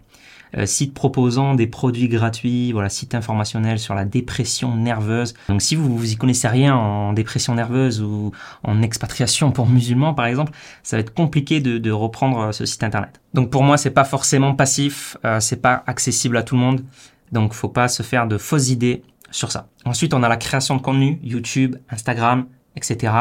Euh, 0.56 0.66
site 0.66 0.94
proposant 0.94 1.54
des 1.54 1.68
produits 1.68 2.08
gratuits, 2.08 2.72
voilà, 2.72 2.88
site 2.88 3.14
informationnel 3.14 3.78
sur 3.78 3.94
la 3.94 4.04
dépression 4.04 4.76
nerveuse. 4.76 5.34
Donc 5.48 5.62
si 5.62 5.76
vous 5.76 5.96
vous 5.96 6.12
y 6.12 6.16
connaissez 6.16 6.48
rien 6.48 6.74
en 6.74 7.12
dépression 7.12 7.54
nerveuse 7.54 8.02
ou 8.02 8.32
en 8.64 8.82
expatriation 8.82 9.52
pour 9.52 9.68
musulmans 9.68 10.12
par 10.12 10.26
exemple, 10.26 10.52
ça 10.82 10.96
va 10.96 11.02
être 11.02 11.14
compliqué 11.14 11.60
de, 11.60 11.78
de 11.78 11.90
reprendre 11.92 12.52
ce 12.52 12.66
site 12.66 12.82
internet. 12.82 13.20
Donc 13.32 13.50
pour 13.50 13.62
moi, 13.62 13.76
c'est 13.76 13.92
pas 13.92 14.04
forcément 14.04 14.54
passif, 14.54 15.16
c'est 15.38 15.62
pas 15.62 15.84
accessible 15.86 16.36
à 16.36 16.42
tout 16.42 16.56
le 16.56 16.60
monde. 16.60 16.82
Donc 17.30 17.52
faut 17.52 17.68
pas 17.68 17.86
se 17.86 18.02
faire 18.02 18.26
de 18.26 18.36
fausses 18.36 18.70
idées 18.70 19.04
sur 19.30 19.52
ça. 19.52 19.68
Ensuite, 19.84 20.14
on 20.14 20.22
a 20.22 20.28
la 20.28 20.36
création 20.36 20.76
de 20.76 20.82
contenu, 20.82 21.18
YouTube, 21.22 21.76
Instagram, 21.90 22.46
etc. 22.76 23.12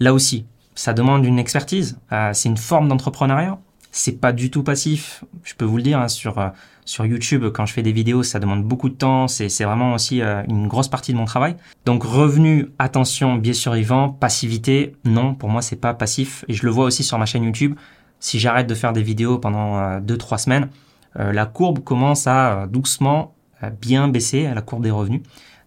Là 0.00 0.14
aussi, 0.14 0.46
ça 0.74 0.92
demande 0.92 1.24
une 1.24 1.38
expertise. 1.38 1.98
Euh, 2.12 2.30
c'est 2.32 2.48
une 2.48 2.56
forme 2.56 2.88
d'entrepreneuriat. 2.88 3.58
C'est 3.90 4.20
pas 4.20 4.32
du 4.32 4.50
tout 4.50 4.62
passif. 4.62 5.22
Je 5.44 5.54
peux 5.54 5.66
vous 5.66 5.76
le 5.76 5.82
dire 5.82 5.98
hein, 5.98 6.08
sur 6.08 6.38
euh, 6.38 6.48
sur 6.84 7.04
YouTube 7.06 7.44
quand 7.54 7.66
je 7.66 7.72
fais 7.74 7.82
des 7.82 7.92
vidéos, 7.92 8.22
ça 8.22 8.40
demande 8.40 8.64
beaucoup 8.64 8.88
de 8.88 8.94
temps. 8.94 9.28
C'est 9.28 9.46
vraiment 9.64 9.94
aussi 9.94 10.22
euh, 10.22 10.42
une 10.48 10.66
grosse 10.66 10.88
partie 10.88 11.12
de 11.12 11.18
mon 11.18 11.26
travail. 11.26 11.56
Donc 11.84 12.02
revenu, 12.02 12.70
attention, 12.78 13.36
biais 13.36 13.52
survivant, 13.52 14.08
passivité, 14.08 14.96
non, 15.04 15.34
pour 15.34 15.50
moi 15.50 15.62
c'est 15.62 15.76
pas 15.76 15.94
passif. 15.94 16.44
Et 16.48 16.54
je 16.54 16.64
le 16.64 16.70
vois 16.72 16.86
aussi 16.86 17.04
sur 17.04 17.18
ma 17.18 17.26
chaîne 17.26 17.44
YouTube. 17.44 17.76
Si 18.18 18.40
j'arrête 18.40 18.66
de 18.66 18.74
faire 18.74 18.92
des 18.92 19.02
vidéos 19.02 19.38
pendant 19.38 19.98
2-3 20.00 20.38
semaines, 20.38 20.68
la 21.16 21.44
courbe 21.44 21.80
commence 21.80 22.28
à 22.28 22.68
doucement 22.68 23.34
bien 23.70 24.08
baissé 24.08 24.46
à 24.46 24.54
la 24.54 24.62
courbe 24.62 24.82
des 24.82 24.90
revenus. 24.90 25.22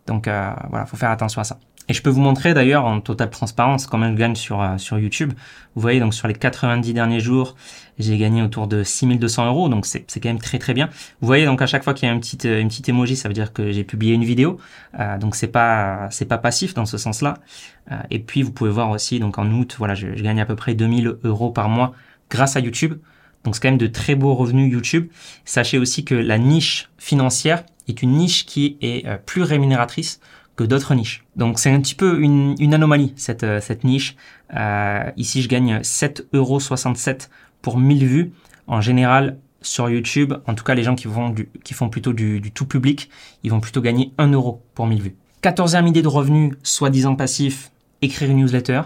Donc 0.08 0.28
euh, 0.28 0.52
voilà, 0.70 0.86
faut 0.86 0.98
faire 0.98 1.12
attention 1.12 1.42
à 1.42 1.44
ça. 1.44 1.60
Et 1.88 1.94
je 1.94 2.02
peux 2.02 2.10
vous 2.10 2.22
montrer 2.22 2.54
d'ailleurs 2.56 2.86
en 2.86 3.00
totale 3.00 3.30
transparence 3.30 3.86
combien 3.86 4.12
je 4.12 4.18
gagne 4.18 4.36
sur 4.36 4.62
euh, 4.62 4.78
sur 4.78 4.98
YouTube. 4.98 5.34
Vous 5.76 5.82
voyez 5.82 6.00
donc 6.00 6.14
sur 6.14 6.28
les 6.28 6.34
90 6.34 6.94
derniers 6.94 7.20
jours, 7.20 7.56
j'ai 8.00 8.18
gagné 8.18 8.42
autour 8.42 8.68
de 8.68 8.84
6200 8.84 9.46
euros, 9.48 9.70
donc 9.70 9.86
c'est 9.86 10.06
quand 10.20 10.30
même 10.30 10.40
très 10.40 10.58
très 10.58 10.74
bien. 10.74 10.90
Vous 11.22 11.28
voyez 11.28 11.46
donc 11.46 11.62
à 11.62 11.68
chaque 11.68 11.84
fois 11.84 11.94
qu'il 11.94 12.08
y 12.08 12.12
a 12.12 12.14
une 12.14 12.20
petite 12.20 12.46
une 12.46 12.70
petite 12.70 12.90
emoji, 12.90 13.16
ça 13.16 13.28
veut 13.28 13.36
dire 13.36 13.54
que 13.54 13.72
j'ai 13.72 13.84
publié 13.84 14.14
une 14.16 14.24
vidéo. 14.24 14.58
Euh, 15.00 15.18
donc 15.20 15.36
c'est 15.36 15.48
pas 15.48 16.08
c'est 16.10 16.26
pas 16.26 16.40
passif 16.40 16.74
dans 16.74 16.86
ce 16.86 16.98
sens-là. 16.98 17.36
Euh, 17.92 17.98
et 18.10 18.20
puis 18.20 18.42
vous 18.42 18.52
pouvez 18.52 18.72
voir 18.72 18.90
aussi 18.90 19.20
donc 19.20 19.38
en 19.38 19.50
août, 19.52 19.76
voilà, 19.78 19.94
je, 19.94 20.16
je 20.16 20.24
gagne 20.24 20.42
à 20.42 20.46
peu 20.46 20.56
près 20.56 20.74
2000 20.74 21.18
euros 21.24 21.52
par 21.52 21.70
mois 21.70 21.94
grâce 22.32 22.56
à 22.56 22.62
YouTube. 22.62 22.96
Donc 23.46 23.56
c'est 23.56 23.62
quand 23.62 23.70
même 23.70 23.78
de 23.78 23.88
très 23.88 24.16
beaux 24.16 24.34
revenus 24.34 24.72
YouTube. 24.72 25.08
Sachez 25.46 25.78
aussi 25.78 26.04
que 26.04 26.16
la 26.16 26.38
niche 26.38 26.90
financière 26.98 27.64
est 27.88 28.02
une 28.02 28.12
niche 28.12 28.46
qui 28.46 28.78
est 28.82 29.06
euh, 29.06 29.18
plus 29.24 29.44
rémunératrice 29.44 30.20
que 30.56 30.64
d'autres 30.64 30.96
niches. 30.96 31.24
Donc 31.36 31.60
c'est 31.60 31.72
un 31.72 31.80
petit 31.80 31.96
peu 31.96 32.22
une, 32.22 32.74
anomalie 32.74 33.14
cette, 33.16 33.44
euh, 33.44 33.62
cette 33.62 33.84
niche. 33.84 34.16
Euh, 34.56 35.12
ici 35.16 35.42
je 35.42 35.48
gagne 35.48 35.78
7,67 35.80 36.26
euros 36.34 36.60
pour 37.62 37.78
1000 37.78 38.06
vues. 38.06 38.32
En 38.68 38.82
général 38.82 39.38
sur 39.62 39.90
YouTube, 39.90 40.34
en 40.48 40.56
tout 40.56 40.64
cas 40.64 40.74
les 40.74 40.84
gens 40.84 40.96
qui, 40.96 41.08
font 41.08 41.90
plutôt 41.90 42.14
du, 42.14 42.52
tout 42.52 42.66
public, 42.66 43.10
ils 43.44 43.52
vont 43.52 43.60
plutôt 43.60 43.82
gagner 43.82 44.12
1 44.18 44.32
euro 44.32 44.64
pour 44.74 44.88
1000 44.88 45.02
vues. 45.02 45.16
14e 45.44 45.88
idée 45.88 46.02
de 46.02 46.08
revenus, 46.08 46.54
soi-disant 46.64 47.16
passif, 47.16 47.72
écrire 48.02 48.32
une 48.32 48.38
newsletter. 48.38 48.82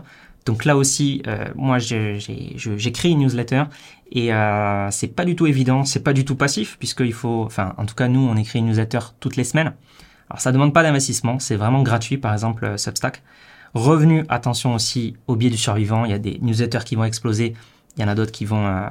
Donc 0.45 0.65
là 0.65 0.78
aussi, 0.78 1.21
euh, 1.28 1.45
moi 1.56 1.78
j'écris 1.80 3.12
une 3.12 3.19
newsletter 3.19 3.63
et 4.12 4.34
euh, 4.34 4.89
c'est 4.91 5.10
pas 5.10 5.25
du 5.25 5.36
tout 5.36 5.45
évident, 5.47 5.84
c'est 5.84 6.04
pas 6.04 6.13
du 6.13 6.25
tout 6.25 6.36
passif 6.36 6.78
puisqu'il 6.80 7.13
faut, 7.13 7.43
enfin 7.45 7.73
en 7.78 7.86
tout 7.86 7.95
cas 7.95 8.08
nous 8.08 8.21
on 8.21 8.36
écrit 8.36 8.60
une 8.60 8.67
newsletter 8.67 8.99
toutes 9.19 9.36
les 9.36 9.43
semaines. 9.43 9.73
Alors 10.30 10.41
ça 10.41 10.52
demande 10.52 10.73
pas 10.73 10.84
d'investissement, 10.84 11.39
c'est 11.39 11.56
vraiment 11.56 11.84
gratuit 11.84 12.17
par 12.17 12.34
exemple 12.34 12.65
euh, 12.65 12.78
Substack. 12.78 13.21
Revenu, 13.75 14.25
attention 14.30 14.73
aussi 14.73 15.15
au 15.28 15.36
biais 15.36 15.52
du 15.52 15.58
survivant, 15.58 16.06
il 16.06 16.12
y 16.12 16.15
a 16.15 16.19
des 16.19 16.39
newsletters 16.41 16.84
qui 16.84 16.95
vont 16.95 17.04
exploser, 17.04 17.54
il 17.97 18.02
y 18.02 18.06
en 18.06 18.08
a 18.08 18.15
d'autres 18.15 18.32
qui 18.32 18.45
vont 18.45 18.65
euh, 18.65 18.88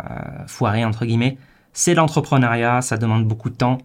foirer 0.46 0.84
entre 0.84 1.04
guillemets. 1.04 1.38
C'est 1.72 1.94
l'entrepreneuriat, 1.94 2.82
ça 2.82 2.96
demande 2.98 3.26
beaucoup 3.26 3.50
de 3.50 3.56
temps. 3.56 3.78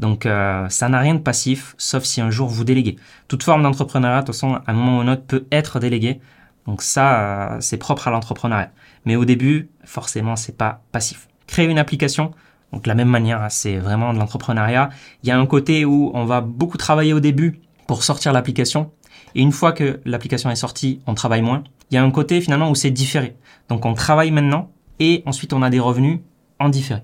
Donc 0.00 0.24
ça 0.24 0.88
n'a 0.88 0.98
rien 0.98 1.14
de 1.14 1.20
passif, 1.20 1.76
sauf 1.78 2.02
si 2.02 2.20
un 2.20 2.30
jour 2.30 2.48
vous 2.48 2.64
déléguez. 2.64 2.96
Toute 3.28 3.44
forme 3.44 3.62
d'entrepreneuriat, 3.62 4.22
de 4.22 4.26
toute 4.26 4.34
façon, 4.34 4.54
à 4.54 4.62
un 4.66 4.72
moment 4.72 4.98
ou 4.98 5.00
un 5.02 5.12
autre, 5.12 5.22
peut 5.22 5.46
être 5.52 5.78
déléguée. 5.78 6.20
Donc 6.66 6.82
ça, 6.82 7.54
euh, 7.54 7.60
c'est 7.60 7.76
propre 7.76 8.08
à 8.08 8.10
l'entrepreneuriat. 8.10 8.70
Mais 9.04 9.16
au 9.16 9.24
début, 9.24 9.68
forcément, 9.84 10.36
c'est 10.36 10.56
pas 10.56 10.82
passif. 10.92 11.28
Créer 11.46 11.66
une 11.66 11.78
application, 11.78 12.32
donc 12.72 12.84
de 12.84 12.88
la 12.88 12.94
même 12.94 13.08
manière, 13.08 13.42
hein, 13.42 13.50
c'est 13.50 13.76
vraiment 13.76 14.12
de 14.12 14.18
l'entrepreneuriat. 14.18 14.90
Il 15.22 15.28
y 15.28 15.32
a 15.32 15.38
un 15.38 15.46
côté 15.46 15.84
où 15.84 16.10
on 16.14 16.24
va 16.24 16.40
beaucoup 16.40 16.78
travailler 16.78 17.12
au 17.12 17.20
début 17.20 17.60
pour 17.86 18.02
sortir 18.02 18.32
l'application. 18.32 18.90
Et 19.34 19.42
une 19.42 19.52
fois 19.52 19.72
que 19.72 20.00
l'application 20.04 20.50
est 20.50 20.56
sortie, 20.56 21.00
on 21.06 21.14
travaille 21.14 21.42
moins. 21.42 21.64
Il 21.90 21.94
y 21.94 21.98
a 21.98 22.02
un 22.02 22.10
côté 22.10 22.40
finalement 22.40 22.70
où 22.70 22.74
c'est 22.74 22.90
différé. 22.90 23.36
Donc 23.68 23.84
on 23.84 23.94
travaille 23.94 24.30
maintenant 24.30 24.70
et 24.98 25.22
ensuite 25.26 25.52
on 25.52 25.62
a 25.62 25.70
des 25.70 25.80
revenus 25.80 26.20
en 26.58 26.68
différé. 26.68 27.02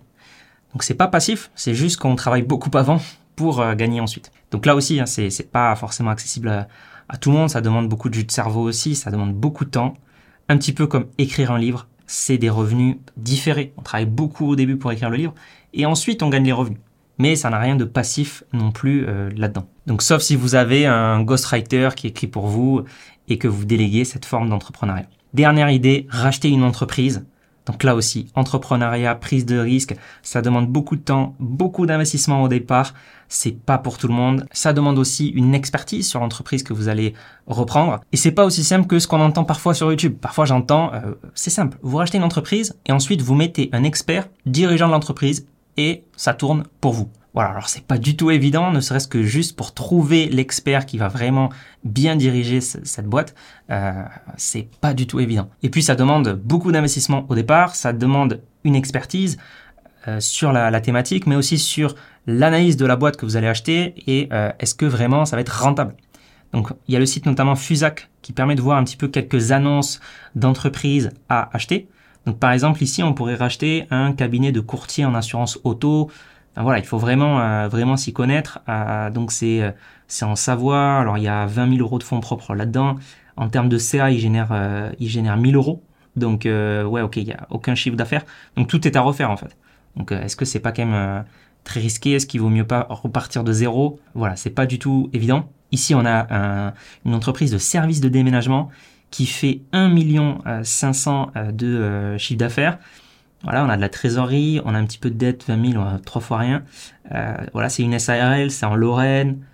Donc 0.73 0.83
c'est 0.83 0.94
pas 0.94 1.09
passif, 1.09 1.51
c'est 1.55 1.75
juste 1.75 1.99
qu'on 1.99 2.16
travaille 2.16 2.42
beaucoup 2.42 2.70
avant 2.77 3.01
pour 3.37 3.61
euh, 3.61 3.75
gagner 3.75 4.01
ensuite. 4.01 4.33
Donc 4.51 4.66
là 4.66 4.75
aussi, 4.75 5.01
hein, 5.01 5.07
c'est 5.07 5.51
pas 5.51 5.75
forcément 5.77 6.11
accessible 6.11 6.49
à, 6.49 6.68
à 7.11 7.16
tout 7.16 7.31
le 7.33 7.37
monde, 7.37 7.51
ça 7.51 7.61
demande 7.61 7.88
beaucoup 7.88 8.09
de 8.09 8.14
jus 8.14 8.25
de 8.25 8.31
cerveau 8.31 8.62
aussi, 8.62 8.94
ça 8.94 9.11
demande 9.11 9.35
beaucoup 9.35 9.64
de 9.64 9.70
temps. 9.70 9.94
Un 10.49 10.57
petit 10.57 10.73
peu 10.73 10.87
comme 10.87 11.07
écrire 11.18 11.51
un 11.51 11.59
livre, 11.59 11.88
c'est 12.07 12.38
des 12.38 12.49
revenus 12.49 12.99
différés. 13.16 13.73
On 13.77 13.83
travaille 13.83 14.07
beaucoup 14.07 14.46
au 14.46 14.55
début 14.55 14.77
pour 14.77 14.92
écrire 14.92 15.11
le 15.11 15.16
livre 15.16 15.35
et 15.75 15.87
ensuite 15.87 16.23
on 16.23 16.29
gagne 16.29 16.44
les 16.44 16.53
revenus. 16.53 16.79
Mais 17.18 17.35
ça 17.35 17.51
n'a 17.51 17.59
rien 17.59 17.75
de 17.75 17.85
passif 17.85 18.44
non 18.53 18.70
plus 18.70 19.07
euh, 19.09 19.29
là-dedans. 19.37 19.66
Donc 19.88 20.03
sauf 20.03 20.23
si 20.23 20.37
vous 20.37 20.55
avez 20.55 20.87
un 20.87 21.20
ghostwriter 21.23 21.90
qui 21.96 22.07
écrit 22.07 22.29
pour 22.29 22.46
vous 22.46 22.85
et 23.27 23.38
que 23.38 23.49
vous 23.49 23.64
déléguez 23.64 24.05
cette 24.05 24.25
forme 24.25 24.49
d'entrepreneuriat. 24.49 25.07
Dernière 25.35 25.70
idée, 25.70 26.07
racheter 26.11 26.49
une 26.49 26.62
entreprise. 26.62 27.27
Donc 27.66 27.83
là 27.85 27.94
aussi, 27.94 28.29
entrepreneuriat, 28.35 29.14
prise 29.14 29.46
de 29.46 29.59
risque, 29.59 29.94
ça 30.23 30.42
demande 30.42 30.68
beaucoup 30.68 30.96
de 30.96 31.03
temps, 31.03 31.35
beaucoup 31.38 31.87
d'investissement 31.87 32.42
au 32.42 32.49
départ. 32.49 32.94
C'est 33.29 33.53
pas 33.53 33.79
pour 33.79 33.99
tout 33.99 34.09
le 34.09 34.14
monde. 34.14 34.46
Ça 34.51 34.73
demande 34.73 34.99
aussi 34.99 35.29
une 35.29 35.55
expertise 35.55 36.09
sur 36.09 36.20
l'entreprise 36.20 36.62
que 36.62 36.73
vous 36.73 36.88
allez 36.88 37.14
reprendre. 37.46 38.01
Et 38.12 38.16
c'est 38.16 38.33
pas 38.33 38.44
aussi 38.44 38.64
simple 38.64 38.87
que 38.87 38.99
ce 38.99 39.07
qu'on 39.07 39.20
entend 39.20 39.44
parfois 39.44 39.75
sur 39.75 39.90
YouTube. 39.90 40.16
Parfois 40.20 40.46
j'entends, 40.46 40.92
euh, 40.94 41.12
c'est 41.35 41.51
simple, 41.51 41.79
vous 41.83 41.99
rachetez 41.99 42.18
une 42.18 42.25
entreprise 42.25 42.77
et 42.87 42.92
ensuite 42.92 43.23
vous 43.23 43.35
mettez 43.35 43.68
un 43.73 43.85
expert 43.85 44.29
dirigeant 44.46 44.88
de 44.88 44.92
l'entreprise 44.92 45.46
et 45.77 46.05
ça 46.16 46.35
tourne 46.35 46.64
pour 46.81 46.92
vous. 46.92 47.11
Voilà, 47.33 47.51
alors 47.51 47.69
c'est 47.69 47.85
pas 47.85 47.99
du 47.99 48.16
tout 48.16 48.33
évident, 48.33 48.73
ne 48.73 48.81
serait-ce 48.81 49.07
que 49.07 49.23
juste 49.23 49.55
pour 49.57 49.73
trouver 49.73 50.29
l'expert 50.29 50.85
qui 50.85 50.99
va 50.99 51.07
vraiment 51.07 51.51
bien 51.85 52.16
diriger 52.16 52.61
cette 52.61 53.07
boîte, 53.07 53.37
euh, 53.71 54.03
c'est 54.37 54.69
pas 54.81 54.95
du 54.95 55.07
tout 55.07 55.21
évident. 55.21 55.49
Et 55.62 55.71
puis 55.71 55.83
ça 55.83 55.95
demande 55.95 56.40
beaucoup 56.43 56.73
d'investissement 56.73 57.27
au 57.29 57.37
départ, 57.37 57.77
ça 57.77 57.93
demande 57.93 58.40
une 58.64 58.75
expertise 58.75 59.38
euh, 60.09 60.19
sur 60.19 60.53
la, 60.53 60.81
thématique, 60.81 61.27
mais 61.27 61.37
aussi 61.37 61.59
sur 61.59 61.95
l'analyse 62.27 62.77
de 62.77 62.87
la 62.87 62.97
boîte 62.97 63.16
que 63.16 63.25
vous 63.25 63.37
allez 63.37 63.47
acheter 63.47 63.95
et 64.09 64.29
euh, 64.33 64.51
est-ce 64.59 64.75
que 64.75 64.87
vraiment 64.87 65.25
ça 65.25 65.37
va 65.37 65.43
être 65.43 65.62
rentable. 65.62 65.95
Donc 66.53 66.71
il 66.88 66.95
y 66.95 66.97
a 66.97 66.99
le 66.99 67.07
site 67.07 67.27
notamment 67.27 67.55
Fusac 67.55 68.11
qui 68.23 68.33
permet 68.33 68.57
de 68.57 68.61
voir 68.61 68.77
un 68.77 68.85
petit 68.85 68.97
peu 68.97 69.07
quelques 69.07 69.53
annonces 69.53 70.01
d'entreprises 70.35 71.11
à 71.29 71.55
acheter. 71.55 71.87
Donc 72.27 72.40
par 72.40 72.51
exemple 72.51 72.83
ici 72.83 73.05
on 73.05 73.14
pourrait 73.14 73.37
racheter 73.37 73.87
un 73.90 74.12
cabinet 74.12 74.51
de 74.51 74.61
courtier 74.61 75.05
en 75.05 75.14
assurance 75.14 75.61
auto, 75.62 76.11
voilà, 76.57 76.79
il 76.79 76.85
faut 76.85 76.99
vraiment 76.99 77.41
euh, 77.41 77.69
vraiment 77.69 77.97
s'y 77.97 78.13
connaître. 78.13 78.61
Euh, 78.69 79.11
donc 79.11 79.33
c'est 79.33 79.63
euh, 79.63 79.71
c'est 80.09 80.25
en 80.25 80.37
Savoie. 80.37 80.99
Alors 80.99 81.19
il 81.19 81.25
y 81.25 81.29
a 81.29 81.47
20 81.47 81.77
000 81.77 81.81
euros 81.81 81.99
de 81.99 82.05
fonds 82.05 82.21
propres 82.21 82.55
là-dedans. 82.55 82.97
En 83.37 83.49
termes 83.49 83.69
de 83.69 83.79
CA, 83.79 84.11
il 84.11 84.19
génère 84.19 84.51
il 84.99 85.09
génère 85.09 85.37
1000 85.37 85.57
euros. 85.57 85.83
Donc 86.17 86.43
ouais, 86.45 87.01
ok, 87.01 87.17
il 87.17 87.29
y 87.29 87.33
a 87.33 87.47
aucun 87.51 87.75
chiffre 87.75 87.97
d'affaires. 87.97 88.25
Donc 88.57 88.69
tout 88.69 88.87
est 88.87 88.97
à 88.97 89.01
refaire 89.01 89.31
en 89.31 89.37
fait. 89.37 89.57
Donc 89.97 90.13
est-ce 90.13 90.37
que 90.37 90.45
c'est 90.45 90.61
pas 90.61 90.73
quand 90.73 90.85
même 90.85 91.25
très 91.65 91.81
risqué? 91.81 92.13
Est-ce 92.13 92.27
qu'il 92.27 92.41
vaut 92.41 92.51
mieux 92.51 92.67
pas 92.67 92.87
repartir 92.91 93.45
de 93.45 93.53
zéro? 93.53 93.99
Voilà, 94.15 94.37
c'est 94.37 94.51
pas 94.51 94.67
du 94.67 94.79
tout 94.79 95.09
évident. 95.15 95.49
Ici, 95.73 95.95
on 95.95 96.05
a 96.05 96.73
une 97.07 97.15
entreprise 97.15 97.51
de 97.53 97.59
service 97.59 98.01
de 98.01 98.11
déménagement 98.11 98.69
qui 99.11 99.25
fait 99.25 99.63
1 99.73 99.89
million 99.89 100.41
500 100.63 101.31
de 101.53 102.17
chiffre 102.19 102.39
d'affaires. 102.39 102.79
Voilà, 103.42 103.64
on 103.64 103.68
a 103.70 103.76
de 103.76 103.81
la 103.81 103.88
trésorerie, 103.88 104.61
on 104.64 104.74
a 104.74 104.79
un 104.79 104.85
petit 104.85 104.98
peu 104.98 105.11
de 105.11 105.16
dette, 105.16 105.44
20 105.48 105.72
000, 105.72 105.83
on 105.83 105.87
a 105.87 105.98
trois 105.98 106.20
fois 106.20 106.38
rien. 106.38 106.62
Euh, 107.12 107.35
voilà, 107.53 107.68
c'est 107.68 107.83
une 107.83 107.98
SARL, 107.98 108.50
c'est 108.50 108.66
en 108.66 108.74
Lorraine. 108.74 109.44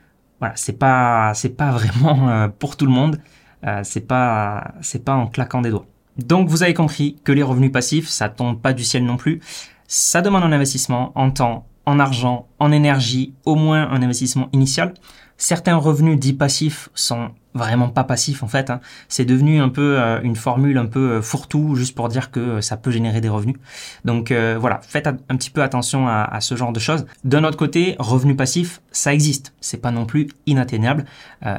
Voilà, 0.40 0.54
c'est 0.56 0.72
pas, 0.72 1.32
c'est 1.34 1.56
pas 1.56 1.70
vraiment 1.72 2.28
euh, 2.28 2.48
pour 2.48 2.76
tout 2.76 2.86
le 2.86 2.92
monde. 2.92 3.20
Euh, 3.66 3.80
c'est 3.84 4.06
pas, 4.06 4.74
c'est 4.80 5.04
pas 5.04 5.14
en 5.14 5.26
claquant 5.26 5.62
des 5.62 5.70
doigts. 5.70 5.86
Donc 6.18 6.48
vous 6.48 6.62
avez 6.62 6.74
compris 6.74 7.16
que 7.24 7.32
les 7.32 7.42
revenus 7.42 7.72
passifs, 7.72 8.08
ça 8.08 8.28
tombe 8.28 8.60
pas 8.60 8.72
du 8.72 8.84
ciel 8.84 9.04
non 9.04 9.16
plus. 9.16 9.40
Ça 9.86 10.22
demande 10.22 10.42
un 10.42 10.52
investissement 10.52 11.12
en 11.14 11.30
temps, 11.30 11.66
en 11.84 12.00
argent, 12.00 12.48
en 12.58 12.72
énergie, 12.72 13.34
au 13.44 13.54
moins 13.54 13.88
un 13.88 14.02
investissement 14.02 14.48
initial. 14.52 14.94
Certains 15.36 15.76
revenus 15.76 16.18
dits 16.18 16.32
passifs 16.32 16.88
sont 16.94 17.30
vraiment 17.56 17.88
pas 17.88 18.04
passif 18.04 18.42
en 18.42 18.48
fait. 18.48 18.70
Hein. 18.70 18.80
C'est 19.08 19.24
devenu 19.24 19.60
un 19.60 19.68
peu 19.68 19.98
euh, 19.98 20.20
une 20.22 20.36
formule 20.36 20.78
un 20.78 20.86
peu 20.86 21.12
euh, 21.12 21.22
fourre-tout 21.22 21.74
juste 21.74 21.94
pour 21.94 22.08
dire 22.08 22.30
que 22.30 22.40
euh, 22.40 22.60
ça 22.60 22.76
peut 22.76 22.90
générer 22.90 23.20
des 23.20 23.28
revenus. 23.28 23.56
Donc 24.04 24.32
voilà, 24.32 24.80
faites 24.82 25.06
un 25.06 25.36
petit 25.36 25.50
peu 25.50 25.62
attention 25.62 26.08
à, 26.08 26.40
ce 26.40 26.54
genre 26.56 26.72
de 26.72 26.80
choses. 26.80 27.06
D'un 27.24 27.44
autre 27.44 27.56
côté, 27.56 27.96
revenu 27.98 28.36
passif, 28.36 28.80
ça 28.92 29.12
existe. 29.12 29.52
C'est 29.60 29.78
pas 29.78 29.90
non 29.90 30.06
plus 30.06 30.28
inatteignable. 30.46 31.04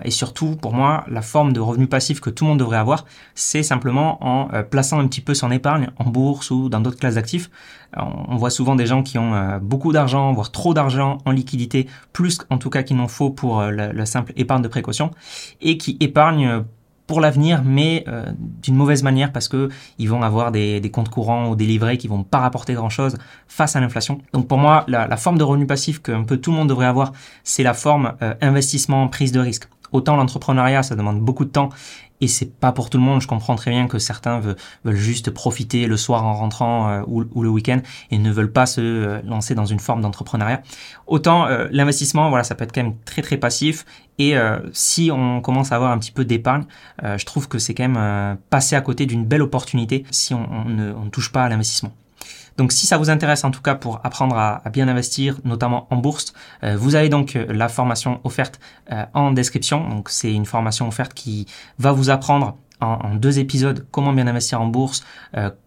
et 0.04 0.12
surtout, 0.12 0.56
pour 0.56 0.74
moi, 0.74 1.06
la 1.10 1.22
forme 1.22 1.54
de 1.54 1.60
revenu 1.60 1.88
passif 1.88 2.20
que 2.20 2.30
tout 2.30 2.46
le 2.46 2.50
monde 2.50 2.60
devrait 2.60 2.78
avoir, 2.78 3.06
c'est 3.36 3.64
simplement 3.64 4.18
en 4.26 4.64
plaçant 4.64 5.00
un 5.00 5.08
petit 5.08 5.22
peu 5.22 5.34
son 5.34 5.52
épargne 5.52 5.90
en 5.98 6.06
bourse 6.06 6.52
ou 6.52 6.70
dans 6.70 6.80
d'autres 6.80 7.00
classes 7.00 7.16
d'actifs. 7.16 7.50
On 7.96 8.36
voit 8.36 8.50
souvent 8.50 8.76
des 8.76 8.86
gens 8.86 9.02
qui 9.02 9.18
ont 9.18 9.60
beaucoup 9.62 9.94
d'argent, 9.94 10.34
voire 10.34 10.52
trop 10.52 10.74
d'argent 10.74 11.20
en 11.26 11.32
liquidité, 11.32 11.88
plus 12.14 12.40
en 12.50 12.58
tout 12.58 12.70
cas 12.70 12.84
qu'il 12.84 12.98
n'en 12.98 13.08
faut 13.08 13.30
pour 13.30 13.62
la, 13.62 14.06
simple 14.06 14.34
épargne 14.36 14.62
de 14.62 14.68
précaution, 14.68 15.12
et 15.62 15.78
épargnent 16.00 16.64
pour 17.08 17.22
l'avenir, 17.22 17.64
mais 17.66 18.04
euh, 18.08 18.26
d'une 18.62 18.76
mauvaise 18.76 19.02
manière 19.02 19.32
parce 19.32 19.48
que 19.48 19.70
ils 19.98 20.10
vont 20.10 20.22
avoir 20.22 20.52
des, 20.52 20.92
comptes 20.92 21.10
courants 21.10 21.50
ou 21.50 21.56
des 21.56 21.66
livrets 21.66 21.98
qui 21.98 22.10
vont 22.10 22.24
pas 22.24 22.40
rapporter 22.40 22.74
grand 22.74 22.90
chose 22.90 23.18
face 23.48 23.78
à 23.78 23.80
l'inflation. 23.80 24.20
Donc 24.34 24.48
pour 24.48 24.58
moi, 24.58 24.84
la, 24.88 25.18
forme 25.18 25.38
de 25.38 25.44
revenu 25.44 25.66
passif 25.66 26.02
que 26.02 26.12
un 26.12 26.24
peu 26.24 26.38
tout 26.38 26.52
le 26.52 26.58
monde 26.58 26.70
devrait 26.70 26.86
avoir, 26.86 27.14
c'est 27.44 27.64
la 27.64 27.74
forme 27.74 28.14
euh, 28.22 28.34
investissement 28.42 29.08
prise 29.08 29.32
de 29.32 29.40
risque. 29.40 29.70
Autant 29.94 30.18
l'entrepreneuriat, 30.18 30.84
ça 30.84 30.98
demande 30.98 31.22
beaucoup 31.22 31.46
de 31.46 31.50
temps 31.50 31.70
et 32.22 32.28
c'est 32.28 32.52
pas 32.60 32.72
pour 32.72 32.90
tout 32.90 32.98
le 32.98 33.04
monde. 33.04 33.22
Je 33.22 33.28
comprends 33.28 33.56
très 33.56 33.72
bien 33.72 33.88
que 33.88 34.00
certains 34.00 34.40
veulent, 34.40 34.56
juste 34.96 35.32
profiter 35.32 35.88
le 35.88 35.98
soir 35.98 36.26
en 36.26 36.34
rentrant 36.34 36.90
euh, 36.90 37.02
ou, 37.08 37.44
le 37.44 37.50
week-end 37.50 37.82
et 38.12 38.18
ne 38.18 38.32
veulent 38.32 38.52
pas 38.52 38.66
se 38.66 38.82
euh, 38.82 39.22
lancer 39.24 39.56
dans 39.56 39.66
une 39.66 39.80
forme 39.80 40.02
d'entrepreneuriat. 40.02 40.62
Autant 41.06 41.48
euh, 41.48 41.68
l'investissement, 41.72 42.30
voilà, 42.30 42.44
ça 42.44 42.56
peut 42.56 42.64
être 42.64 42.74
quand 42.74 42.84
même 42.84 42.96
très 43.06 43.22
très 43.22 43.38
passif. 43.38 43.86
Et 44.20 44.34
si 44.74 45.12
on 45.12 45.42
commence 45.42 45.72
à 45.72 45.76
avoir 45.76 45.92
un 45.92 46.00
petit 46.00 46.12
peu 46.12 46.26
d'épargne, 46.26 46.64
je 47.04 47.24
trouve 47.24 47.48
que 47.48 47.60
c'est 47.60 47.76
quand 47.76 47.88
même 47.88 48.38
passer 48.50 48.76
à 48.76 48.82
côté 48.82 49.06
d'une 49.06 49.24
belle 49.26 49.44
opportunité 49.44 50.06
si 50.10 50.34
on, 50.34 50.66
ne, 50.66 50.92
on 50.92 51.06
ne 51.06 51.10
touche 51.12 51.32
pas 51.32 51.44
à 51.44 51.50
l'investissement. 51.50 51.92
Donc 52.58 52.72
si 52.72 52.88
ça 52.88 52.98
vous 52.98 53.10
intéresse 53.10 53.44
en 53.44 53.52
tout 53.52 53.62
cas 53.62 53.76
pour 53.76 54.02
apprendre 54.04 54.36
à, 54.38 54.62
bien 54.72 54.88
investir, 54.88 55.38
notamment 55.46 55.88
en 55.92 55.98
bourse, 55.98 56.34
euh, 56.64 56.76
vous 56.76 56.96
avez 56.96 57.10
donc 57.10 57.36
euh, 57.36 57.46
la 57.50 57.70
formation 57.70 58.20
offerte 58.24 58.60
euh, 58.92 59.06
en 59.14 59.32
description. 59.32 59.88
Donc 59.88 60.10
c'est 60.10 60.34
une 60.34 60.46
formation 60.46 60.88
offerte 60.88 61.14
qui 61.14 61.46
va 61.78 61.92
vous 61.92 62.10
apprendre 62.10 62.58
en, 62.80 63.16
deux 63.16 63.40
épisodes 63.40 63.88
comment 63.92 64.14
bien 64.14 64.28
investir 64.28 64.62
en 64.62 64.68
bourse, 64.68 65.04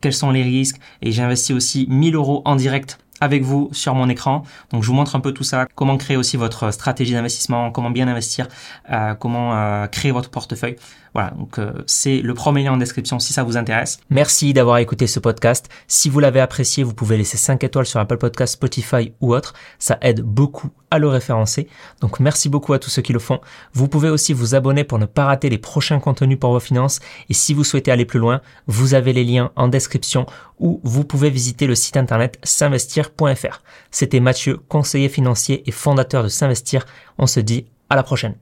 quels 0.01 0.13
sont 0.13 0.31
les 0.31 0.45
risques. 0.45 0.81
Et 1.03 1.11
j'ai 1.11 1.23
investi 1.23 1.53
aussi 1.53 1.87
1000 1.89 2.15
euros 2.15 2.41
en 2.45 2.55
direct 2.55 2.99
avec 3.21 3.43
vous 3.43 3.69
sur 3.73 3.95
mon 3.95 4.09
écran. 4.09 4.43
Donc 4.73 4.83
je 4.83 4.89
vous 4.89 4.95
montre 4.95 5.17
un 5.17 5.21
peu 5.21 5.33
tout 5.33 5.45
ça, 5.45 5.67
comment 5.75 5.97
créer 5.97 6.17
aussi 6.17 6.37
votre 6.37 6.73
stratégie 6.73 7.13
d'investissement, 7.13 7.71
comment 7.71 7.91
bien 7.91 8.09
investir, 8.09 8.49
euh, 8.91 9.15
comment 9.15 9.55
euh, 9.55 9.87
créer 9.87 10.13
votre 10.13 10.31
portefeuille. 10.31 10.77
Voilà, 11.15 11.31
donc 11.31 11.59
euh, 11.59 11.73
c'est 11.87 12.19
le 12.19 12.35
premier 12.35 12.63
lien 12.63 12.73
en 12.73 12.77
description 12.77 13.19
si 13.19 13.33
ça 13.33 13.43
vous 13.43 13.57
intéresse. 13.57 13.99
Merci 14.11 14.53
d'avoir 14.53 14.79
écouté 14.79 15.07
ce 15.07 15.19
podcast. 15.19 15.69
Si 15.89 16.09
vous 16.09 16.21
l'avez 16.21 16.41
apprécié, 16.41 16.85
vous 16.85 16.95
pouvez 16.95 17.17
laisser 17.17 17.37
5 17.37 17.65
étoiles 17.65 17.87
sur 17.87 17.99
Apple 17.99 18.17
Podcast, 18.17 18.55
Spotify 18.55 19.13
ou 19.21 19.35
autre. 19.35 19.55
Ça 19.79 19.99
aide 20.03 20.21
beaucoup 20.21 20.71
à 20.91 20.99
le 20.99 21.09
référencer. 21.09 21.69
Donc 22.01 22.21
merci 22.21 22.49
beaucoup 22.49 22.73
à 22.73 22.79
tous 22.79 22.91
ceux 22.91 23.03
qui 23.03 23.13
le 23.13 23.19
font. 23.19 23.41
Vous 23.73 23.89
pouvez 23.89 24.09
aussi 24.09 24.33
vous 24.33 24.55
abonner 24.55 24.85
pour 24.85 24.99
ne 24.99 25.07
pas 25.07 25.25
rater 25.25 25.49
les 25.49 25.59
prochains 25.59 25.99
contenus 25.99 26.39
pour 26.39 26.53
vos 26.53 26.61
finances. 26.61 27.01
Et 27.29 27.35
si 27.35 27.55
vous 27.55 27.65
souhaitez 27.65 27.91
aller 27.91 28.05
plus 28.05 28.19
loin, 28.19 28.41
vous 28.67 28.95
avez 28.95 29.13
les 29.13 29.25
liens 29.25 29.51
en 29.57 29.69
description 29.69 30.27
ou 30.61 30.81
vous 30.85 31.05
pouvez 31.05 31.31
visiter 31.31 31.67
le 31.67 31.75
site 31.75 31.97
internet 31.97 32.39
s'investir.fr. 32.43 33.63
C'était 33.91 34.21
Mathieu, 34.21 34.59
conseiller 34.69 35.09
financier 35.09 35.63
et 35.67 35.73
fondateur 35.73 36.23
de 36.23 36.29
S'investir. 36.29 36.87
On 37.19 37.27
se 37.27 37.41
dit 37.41 37.67
à 37.89 37.97
la 37.97 38.03
prochaine. 38.03 38.37